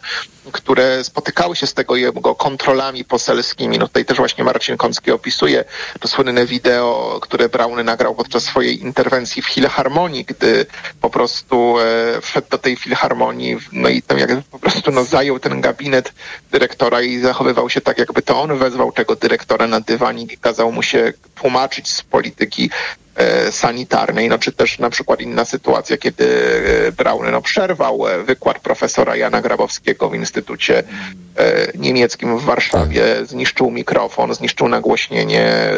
które 0.52 1.04
spotykały 1.04 1.56
się 1.56 1.68
z 1.68 1.74
tego 1.74 1.96
jego 1.96 2.36
kontrolami 2.36 3.06
poselskimi. 3.06 3.78
No 3.78 3.88
tutaj 3.88 4.06
też 4.06 4.18
właśnie 4.18 4.44
Marcin 4.44 4.78
Kącki 4.78 5.12
opisuje 5.12 5.64
to 6.00 6.08
słynne 6.08 6.46
wideo, 6.46 7.20
które 7.22 7.50
Braun 7.50 7.86
nagrał 7.86 8.16
podczas 8.16 8.44
swojej 8.44 8.82
interwencji 8.82 9.42
w 9.42 9.48
Filharmonii, 9.48 10.26
gdy 10.26 10.66
po 11.02 11.10
prostu 11.10 11.76
e, 11.80 12.22
wszedł 12.22 12.48
do 12.50 12.58
tej 12.58 12.76
Filharmonii, 12.76 13.58
no 13.72 13.90
i 13.90 14.02
tam 14.10 14.18
jak 14.18 14.42
po 14.52 14.60
prostu 14.60 14.92
no, 14.92 15.04
zajął 15.04 15.40
ten 15.40 15.62
gabinet 15.62 16.14
dyrektora 16.52 17.02
i 17.02 17.20
zachowywał 17.20 17.70
się 17.70 17.82
tak, 17.82 17.98
jakby 17.98 18.22
to 18.22 18.42
on 18.42 18.58
wezwał 18.58 18.92
tego 18.92 19.16
dyrektora 19.16 19.68
na 19.68 19.80
dywanik 19.82 20.34
i 20.34 20.38
kazał 20.38 20.72
mu 20.72 20.84
się 20.84 21.14
tłumaczyć 21.36 21.92
z 21.92 22.02
polityki 22.02 22.70
e, 23.16 23.52
sanitarnej, 23.52 24.30
no 24.30 24.40
czy 24.40 24.52
też 24.52 24.80
na 24.80 24.90
przykład 24.90 25.22
inna 25.22 25.46
sytuacja, 25.46 25.98
kiedy 25.98 26.26
e, 26.88 26.92
Braun 26.92 27.32
no, 27.32 27.42
przerwał 27.42 28.08
e, 28.08 28.24
wykład 28.24 28.60
profesora 28.60 29.16
Jana 29.16 29.42
Grabowskiego 29.42 30.10
w 30.10 30.16
Instytucie 30.16 30.84
Niemieckim 31.76 32.38
w 32.38 32.44
Warszawie, 32.44 33.26
zniszczył 33.26 33.72
mikrofon, 33.72 34.34
zniszczył 34.34 34.68
nagłośnienie, 34.68 35.46
e, 35.46 35.76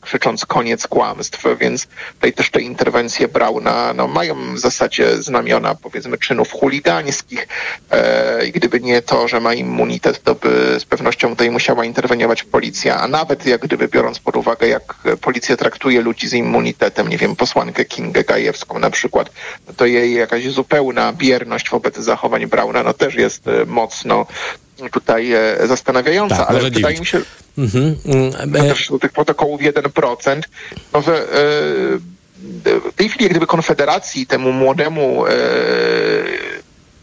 krzycząc 0.00 0.46
koniec 0.46 0.86
kłamstw, 0.86 1.44
więc 1.60 1.86
tutaj 2.14 2.32
też 2.32 2.50
te 2.50 2.60
interwencje 2.60 3.28
Brauna 3.28 3.92
no, 3.94 4.08
mają 4.08 4.54
w 4.54 4.58
zasadzie 4.58 5.16
znamiona 5.16 5.74
powiedzmy 5.74 6.18
czynów 6.18 6.52
chuligańskich. 6.52 7.48
E, 7.90 8.46
i 8.46 8.52
gdyby 8.52 8.80
nie 8.80 9.02
to, 9.02 9.28
że 9.28 9.40
ma 9.40 9.54
immunitet, 9.54 10.22
to 10.22 10.34
by 10.34 10.76
z 10.80 10.84
pewnością 10.84 11.28
tutaj 11.28 11.50
musiała 11.50 11.84
interweniować 11.84 12.42
policja, 12.42 13.00
a 13.00 13.08
nawet 13.08 13.46
jak 13.46 13.60
gdyby 13.60 13.88
biorąc 13.88 14.18
pod 14.18 14.36
uwagę, 14.36 14.68
jak 14.68 14.94
policja 15.20 15.56
traktuje 15.56 16.00
ludzi 16.00 16.28
z 16.28 16.34
immunitetem, 16.34 17.08
nie 17.08 17.18
wiem, 17.18 17.36
posłankę 17.36 17.84
Kingę 17.84 18.24
Gajewską 18.24 18.78
na 18.78 18.90
przykład, 18.90 19.30
no 19.66 19.74
to 19.76 19.86
jej 19.86 20.14
jakaś 20.14 20.48
zupełna 20.48 21.12
bierność 21.12 21.70
wobec 21.70 21.96
zachowań 21.96 22.46
Brauna, 22.46 22.82
no 22.82 22.94
też 22.94 23.14
jest 23.14 23.48
e, 23.48 23.64
mocno 23.66 24.26
tutaj 24.92 25.32
e, 25.32 25.66
zastanawiająca, 25.66 26.36
Tak, 26.36 26.48
ale 26.48 26.58
może 26.58 26.70
wydaje 26.70 27.00
mi 27.00 27.06
się, 27.06 27.20
Mhm. 27.58 27.96
Mm, 28.04 28.52
też 28.52 28.88
do 28.88 28.98
tych 28.98 29.12
protokołów 29.12 29.60
1%, 29.60 30.40
no 30.92 31.02
że 31.02 31.12
e, 31.12 31.26
w 32.64 32.94
tej 32.96 33.08
chwili 33.08 33.28
gdyby 33.28 33.46
Konfederacji, 33.46 34.26
temu 34.26 34.52
młodemu 34.52 35.26
e, 35.26 35.30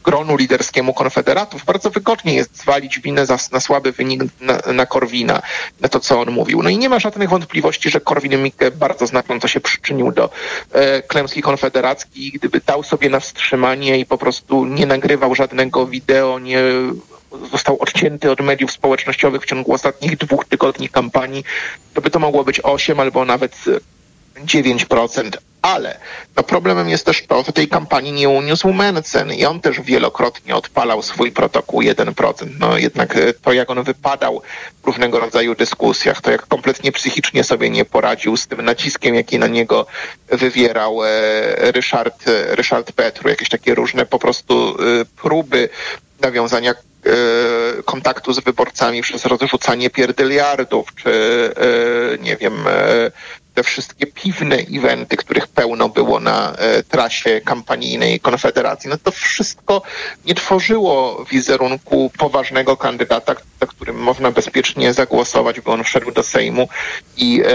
gronu 0.03 0.37
liderskiemu 0.37 0.93
Konfederatów 0.93 1.65
bardzo 1.65 1.89
wygodnie 1.89 2.33
jest 2.33 2.57
zwalić 2.57 2.99
winę 2.99 3.25
za, 3.25 3.37
na 3.51 3.59
słaby 3.59 3.91
wynik 3.91 4.23
na, 4.41 4.73
na 4.73 4.85
Korwina, 4.85 5.41
na 5.81 5.89
to, 5.89 5.99
co 5.99 6.21
on 6.21 6.31
mówił. 6.31 6.63
No 6.63 6.69
i 6.69 6.77
nie 6.77 6.89
ma 6.89 6.99
żadnych 6.99 7.29
wątpliwości, 7.29 7.89
że 7.89 7.99
Korwin-Mikke 7.99 8.71
bardzo 8.71 9.07
znacząco 9.07 9.47
się 9.47 9.59
przyczynił 9.59 10.11
do 10.11 10.29
e, 10.71 11.01
klęski 11.01 11.41
konfederackiej. 11.41 12.31
Gdyby 12.31 12.61
dał 12.65 12.83
sobie 12.83 13.09
na 13.09 13.19
wstrzymanie 13.19 13.99
i 13.99 14.05
po 14.05 14.17
prostu 14.17 14.65
nie 14.65 14.85
nagrywał 14.85 15.35
żadnego 15.35 15.87
wideo, 15.87 16.39
nie 16.39 16.61
został 17.51 17.77
odcięty 17.81 18.31
od 18.31 18.39
mediów 18.39 18.71
społecznościowych 18.71 19.41
w 19.41 19.45
ciągu 19.45 19.73
ostatnich 19.73 20.17
dwóch 20.17 20.45
tygodni 20.45 20.89
kampanii, 20.89 21.43
to 21.93 22.01
by 22.01 22.09
to 22.09 22.19
mogło 22.19 22.43
być 22.43 22.59
8 22.63 22.99
albo 22.99 23.25
nawet 23.25 23.55
e, 23.67 23.79
9%. 24.45 25.37
Ale 25.61 25.97
no 26.35 26.43
problemem 26.43 26.89
jest 26.89 27.05
też 27.05 27.27
to, 27.27 27.43
że 27.43 27.53
tej 27.53 27.67
kampanii 27.67 28.11
nie 28.11 28.29
uniósł 28.29 28.73
Mencen 28.73 29.33
i 29.33 29.45
on 29.45 29.59
też 29.59 29.81
wielokrotnie 29.81 30.55
odpalał 30.55 31.01
swój 31.01 31.31
protokół 31.31 31.81
1%. 31.81 32.47
No 32.59 32.77
jednak 32.77 33.15
e, 33.15 33.33
to, 33.33 33.53
jak 33.53 33.69
on 33.69 33.83
wypadał 33.83 34.41
w 34.83 34.85
różnego 34.85 35.19
rodzaju 35.19 35.55
dyskusjach, 35.55 36.21
to 36.21 36.31
jak 36.31 36.47
kompletnie 36.47 36.91
psychicznie 36.91 37.43
sobie 37.43 37.69
nie 37.69 37.85
poradził 37.85 38.37
z 38.37 38.47
tym 38.47 38.61
naciskiem, 38.61 39.15
jaki 39.15 39.39
na 39.39 39.47
niego 39.47 39.85
wywierał 40.29 41.05
e, 41.05 41.09
Ryszard, 41.71 42.27
e, 42.27 42.55
Ryszard 42.55 42.91
Petru, 42.91 43.29
jakieś 43.29 43.49
takie 43.49 43.75
różne 43.75 44.05
po 44.05 44.19
prostu 44.19 44.77
e, 44.79 45.05
próby 45.05 45.69
nawiązania 46.21 46.71
e, 46.71 46.90
kontaktu 47.85 48.33
z 48.33 48.39
wyborcami 48.39 49.01
przez 49.01 49.25
rozrzucanie 49.25 49.89
pierdyliardów, 49.89 50.95
czy 50.95 51.09
e, 51.55 52.23
nie 52.23 52.37
wiem, 52.37 52.67
e, 52.67 53.11
te 53.53 53.63
wszystkie 53.63 54.07
piwne 54.07 54.55
eventy, 54.55 55.17
których 55.17 55.47
pełno 55.47 55.89
było 55.89 56.19
na 56.19 56.53
e, 56.53 56.83
trasie 56.83 57.41
kampanijnej 57.41 58.19
Konfederacji, 58.19 58.89
no 58.89 58.97
to 58.97 59.11
wszystko 59.11 59.81
nie 60.25 60.35
tworzyło 60.35 61.25
wizerunku 61.31 62.11
poważnego 62.17 62.77
kandydata, 62.77 63.35
za 63.61 63.67
którym 63.67 63.95
można 63.95 64.31
bezpiecznie 64.31 64.93
zagłosować, 64.93 65.61
by 65.61 65.71
on 65.71 65.83
wszedł 65.83 66.11
do 66.11 66.23
Sejmu 66.23 66.69
i 67.17 67.41
e, 67.45 67.49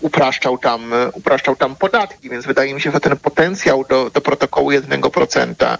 upraszczał, 0.00 0.58
tam, 0.58 0.92
upraszczał 1.12 1.56
tam 1.56 1.76
podatki, 1.76 2.30
więc 2.30 2.46
wydaje 2.46 2.74
mi 2.74 2.80
się, 2.80 2.90
że 2.90 3.00
ten 3.00 3.16
potencjał 3.16 3.84
do, 3.88 4.10
do 4.10 4.20
protokołu 4.20 4.70
1% 4.70 5.78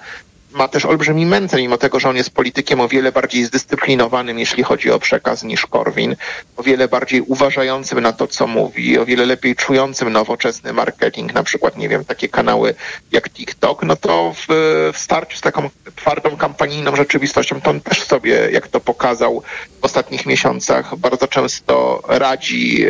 ma 0.57 0.69
też 0.69 0.85
olbrzymi 0.85 1.27
męcel, 1.27 1.61
mimo 1.61 1.79
tego, 1.79 2.01
że 2.01 2.09
on 2.09 2.17
jest 2.17 2.31
politykiem 2.31 2.81
o 2.81 2.89
wiele 2.89 3.13
bardziej 3.13 3.45
zdyscyplinowanym, 3.45 4.39
jeśli 4.39 4.63
chodzi 4.63 4.91
o 4.91 4.99
przekaz 4.99 5.43
niż 5.43 5.67
Korwin, 5.67 6.17
o 6.57 6.63
wiele 6.63 6.89
bardziej 6.89 7.21
uważającym 7.21 8.01
na 8.01 8.13
to, 8.13 8.27
co 8.27 8.47
mówi, 8.47 8.99
o 8.99 9.05
wiele 9.05 9.27
lepiej 9.27 9.57
czującym 9.57 10.13
nowoczesny 10.13 10.73
marketing, 10.73 11.35
na 11.35 11.43
przykład, 11.43 11.77
nie 11.77 11.89
wiem, 11.89 12.05
takie 12.05 12.29
kanały 12.29 12.75
jak 13.13 13.31
TikTok, 13.31 13.83
no 13.83 13.97
to 13.97 14.35
w, 14.37 14.47
w 14.93 14.99
starciu 14.99 15.39
z 15.39 15.41
taką 15.41 15.71
twardą 15.97 16.37
kampanijną 16.37 16.97
rzeczywistością, 16.97 17.61
to 17.61 17.71
on 17.71 17.81
też 17.81 18.03
sobie, 18.03 18.49
jak 18.53 18.69
to 18.69 18.81
pokazał 18.81 19.43
w 19.81 19.85
ostatnich 19.85 20.27
miesiącach, 20.27 20.97
bardzo 20.97 21.29
często 21.29 22.03
radzi 22.09 22.87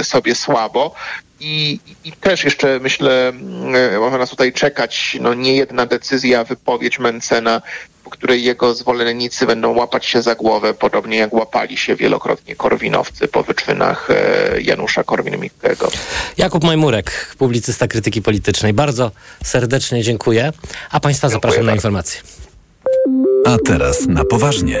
e, 0.00 0.04
sobie 0.04 0.34
słabo. 0.34 0.94
I, 1.44 1.80
I 2.04 2.12
też 2.12 2.44
jeszcze 2.44 2.80
myślę, 2.80 3.32
e, 3.94 3.98
może 3.98 4.18
nas 4.18 4.30
tutaj 4.30 4.52
czekać 4.52 5.16
no, 5.20 5.34
nie 5.34 5.56
jedna 5.56 5.86
decyzja, 5.86 6.44
wypowiedź 6.44 6.98
Mencena, 6.98 7.62
po 8.04 8.10
której 8.10 8.44
jego 8.44 8.74
zwolennicy 8.74 9.46
będą 9.46 9.74
łapać 9.76 10.06
się 10.06 10.22
za 10.22 10.34
głowę, 10.34 10.74
podobnie 10.74 11.16
jak 11.16 11.32
łapali 11.32 11.76
się 11.76 11.96
wielokrotnie 11.96 12.56
korwinowcy 12.56 13.28
po 13.28 13.42
wyczynach 13.42 14.10
e, 14.10 14.60
Janusza 14.60 15.02
Korwin-Mikkego. 15.02 15.90
Jakub 16.36 16.64
Majmurek, 16.64 17.34
publicysta 17.38 17.88
krytyki 17.88 18.22
politycznej. 18.22 18.72
Bardzo 18.72 19.10
serdecznie 19.44 20.02
dziękuję, 20.02 20.52
a 20.90 21.00
Państwa 21.00 21.28
zapraszam 21.28 21.66
na 21.66 21.74
informacje. 21.74 22.20
A 23.46 23.56
teraz 23.66 24.06
na 24.06 24.24
poważnie. 24.24 24.80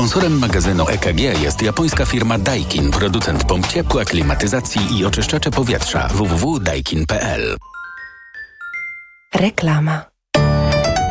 Sponsorem 0.00 0.38
magazynu 0.38 0.88
EKG 0.88 1.20
jest 1.42 1.62
japońska 1.62 2.06
firma 2.06 2.38
Daikin, 2.38 2.90
producent 2.90 3.44
pomp 3.44 3.66
ciepła, 3.66 4.04
klimatyzacji 4.04 4.98
i 4.98 5.04
oczyszczacze 5.04 5.50
powietrza 5.50 6.08
www.daikin.pl. 6.08 7.56
Reklama. 9.34 10.04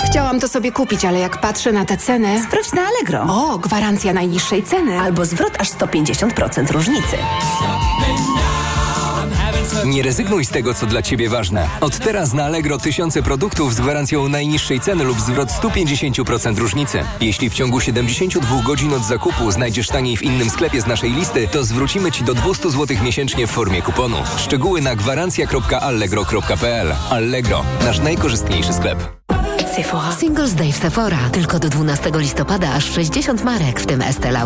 Chciałam 0.06 0.40
to 0.40 0.48
sobie 0.48 0.72
kupić, 0.72 1.06
ale 1.06 1.20
jak 1.20 1.42
patrzę 1.42 1.72
na 1.72 1.86
te 1.86 1.98
ceny... 1.98 2.44
Sprawdź 2.48 2.74
na 2.74 2.82
Allegro. 2.82 3.22
O, 3.22 3.58
gwarancja 3.58 4.14
najniższej 4.14 4.64
ceny. 4.64 5.00
Albo 5.00 5.26
zwrot 5.26 5.54
aż 5.60 5.70
150% 5.70 6.72
różnicy. 6.72 7.18
Nie 9.86 10.04
rezygnuj 10.04 10.46
z 10.46 10.50
tego, 10.50 10.74
co 10.74 10.86
dla 10.86 11.02
Ciebie 11.02 11.30
ważne. 11.30 11.70
Od 11.82 12.00
teraz 12.00 12.34
na 12.34 12.46
Allegro 12.46 12.78
tysiące 12.78 13.24
produktów 13.24 13.76
z 13.76 13.82
gwarancją 13.82 14.30
najniższej 14.30 14.80
ceny 14.80 15.04
lub 15.04 15.20
zwrot 15.20 15.50
150% 15.50 16.58
różnicy. 16.58 17.04
Jeśli 17.22 17.50
w 17.50 17.54
ciągu 17.54 17.80
72 17.80 18.62
godzin 18.66 18.94
od 18.94 19.06
zakupu 19.06 19.52
znajdziesz 19.52 19.88
taniej 19.88 20.18
w 20.18 20.24
innym 20.24 20.50
sklepie 20.50 20.82
z 20.82 20.88
naszej 20.88 21.12
listy, 21.12 21.48
to 21.48 21.64
zwrócimy 21.64 22.12
Ci 22.12 22.24
do 22.24 22.34
200 22.34 22.70
zł 22.70 22.98
miesięcznie 23.04 23.48
w 23.48 23.52
formie 23.52 23.82
kuponu. 23.82 24.18
Szczegóły 24.38 24.82
na 24.82 24.96
gwarancja.allegro.pl 24.96 26.94
Allegro, 27.10 27.64
nasz 27.86 28.00
najkorzystniejszy 28.00 28.74
sklep. 28.74 29.20
Sephora. 29.76 30.12
Singles 30.12 30.54
Day 30.56 30.72
w 30.72 30.78
Sephora. 30.78 31.30
Tylko 31.32 31.60
do 31.60 31.70
12 31.70 32.12
listopada 32.16 32.74
aż 32.74 32.86
60 32.94 33.44
marek, 33.44 33.80
w 33.80 33.86
tym 33.86 34.00
Estée. 34.00 34.32